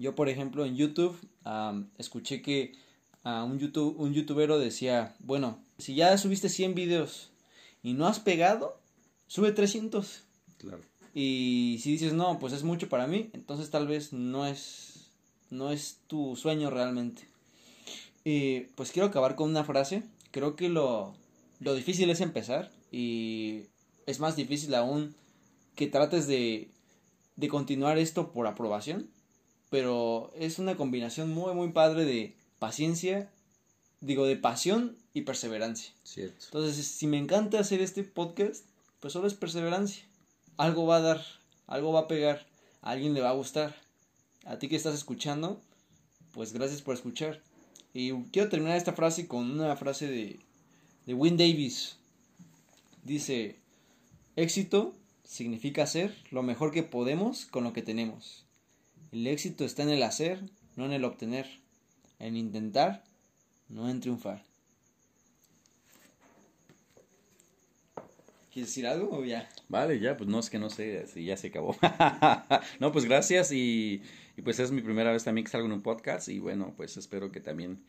Yo, 0.00 0.14
por 0.14 0.30
ejemplo, 0.30 0.64
en 0.64 0.76
YouTube 0.76 1.14
um, 1.44 1.84
escuché 1.98 2.40
que 2.40 2.72
uh, 3.26 3.44
un, 3.44 3.58
YouTube, 3.58 3.96
un 3.98 4.14
youtubero 4.14 4.58
decía, 4.58 5.14
bueno, 5.18 5.62
si 5.76 5.94
ya 5.94 6.16
subiste 6.16 6.48
100 6.48 6.74
videos 6.74 7.30
y 7.82 7.92
no 7.92 8.06
has 8.06 8.18
pegado, 8.18 8.80
sube 9.26 9.52
300. 9.52 10.22
Claro. 10.56 10.80
Y 11.12 11.80
si 11.82 11.92
dices, 11.92 12.14
no, 12.14 12.38
pues 12.38 12.54
es 12.54 12.62
mucho 12.62 12.88
para 12.88 13.06
mí, 13.06 13.28
entonces 13.34 13.68
tal 13.68 13.86
vez 13.86 14.14
no 14.14 14.46
es, 14.46 15.10
no 15.50 15.70
es 15.70 15.98
tu 16.06 16.34
sueño 16.34 16.70
realmente. 16.70 17.28
Y 18.24 18.60
pues 18.76 18.92
quiero 18.92 19.08
acabar 19.08 19.36
con 19.36 19.50
una 19.50 19.64
frase. 19.64 20.02
Creo 20.30 20.56
que 20.56 20.70
lo, 20.70 21.14
lo 21.58 21.74
difícil 21.74 22.08
es 22.08 22.22
empezar 22.22 22.70
y 22.90 23.64
es 24.06 24.18
más 24.18 24.34
difícil 24.34 24.74
aún 24.74 25.14
que 25.74 25.88
trates 25.88 26.26
de, 26.26 26.70
de 27.36 27.48
continuar 27.48 27.98
esto 27.98 28.32
por 28.32 28.46
aprobación 28.46 29.10
pero 29.70 30.32
es 30.36 30.58
una 30.58 30.76
combinación 30.76 31.30
muy 31.30 31.54
muy 31.54 31.70
padre 31.72 32.04
de 32.04 32.34
paciencia, 32.58 33.30
digo 34.00 34.26
de 34.26 34.36
pasión 34.36 34.96
y 35.14 35.22
perseverancia. 35.22 35.92
Cierto. 36.04 36.44
Entonces, 36.46 36.86
si 36.86 37.06
me 37.06 37.18
encanta 37.18 37.58
hacer 37.58 37.80
este 37.80 38.04
podcast, 38.04 38.64
pues 39.00 39.12
solo 39.12 39.26
es 39.26 39.34
perseverancia. 39.34 40.04
Algo 40.56 40.86
va 40.86 40.96
a 40.96 41.00
dar, 41.00 41.24
algo 41.66 41.92
va 41.92 42.00
a 42.00 42.08
pegar, 42.08 42.46
a 42.82 42.90
alguien 42.90 43.14
le 43.14 43.20
va 43.20 43.30
a 43.30 43.34
gustar. 43.34 43.74
A 44.44 44.58
ti 44.58 44.68
que 44.68 44.76
estás 44.76 44.94
escuchando, 44.94 45.60
pues 46.32 46.52
gracias 46.52 46.82
por 46.82 46.94
escuchar. 46.94 47.40
Y 47.92 48.12
quiero 48.30 48.48
terminar 48.48 48.76
esta 48.76 48.92
frase 48.92 49.26
con 49.26 49.50
una 49.50 49.76
frase 49.76 50.06
de, 50.06 50.38
de 51.06 51.14
Win 51.14 51.36
Davis. 51.36 51.96
Dice, 53.02 53.56
éxito 54.36 54.94
significa 55.24 55.84
hacer 55.84 56.16
lo 56.30 56.42
mejor 56.42 56.72
que 56.72 56.82
podemos 56.82 57.46
con 57.46 57.64
lo 57.64 57.72
que 57.72 57.82
tenemos. 57.82 58.44
El 59.12 59.26
éxito 59.26 59.64
está 59.64 59.82
en 59.82 59.90
el 59.90 60.02
hacer, 60.02 60.40
no 60.76 60.86
en 60.86 60.92
el 60.92 61.04
obtener. 61.04 61.46
En 62.18 62.36
intentar, 62.36 63.02
no 63.68 63.88
en 63.88 64.00
triunfar. 64.00 64.44
¿Quieres 68.52 68.70
decir 68.70 68.86
algo 68.86 69.18
o 69.18 69.24
ya? 69.24 69.48
Vale, 69.68 70.00
ya, 70.00 70.16
pues 70.16 70.28
no 70.28 70.40
es 70.40 70.50
que 70.50 70.58
no 70.58 70.70
sé 70.70 71.06
si 71.06 71.24
ya 71.24 71.36
se 71.36 71.48
acabó. 71.48 71.76
no, 72.80 72.92
pues 72.92 73.04
gracias 73.04 73.52
y, 73.52 74.02
y, 74.36 74.42
pues 74.42 74.58
es 74.58 74.72
mi 74.72 74.82
primera 74.82 75.12
vez 75.12 75.24
también 75.24 75.44
que 75.44 75.50
salgo 75.50 75.66
en 75.66 75.72
un 75.72 75.82
podcast 75.82 76.28
y 76.28 76.40
bueno, 76.40 76.74
pues 76.76 76.96
espero 76.96 77.30
que 77.30 77.40
también 77.40 77.84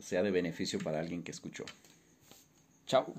sea 0.00 0.22
de 0.22 0.30
beneficio 0.30 0.78
para 0.78 1.00
alguien 1.00 1.22
que 1.22 1.30
escuchó. 1.30 1.64
Chao. 2.86 3.14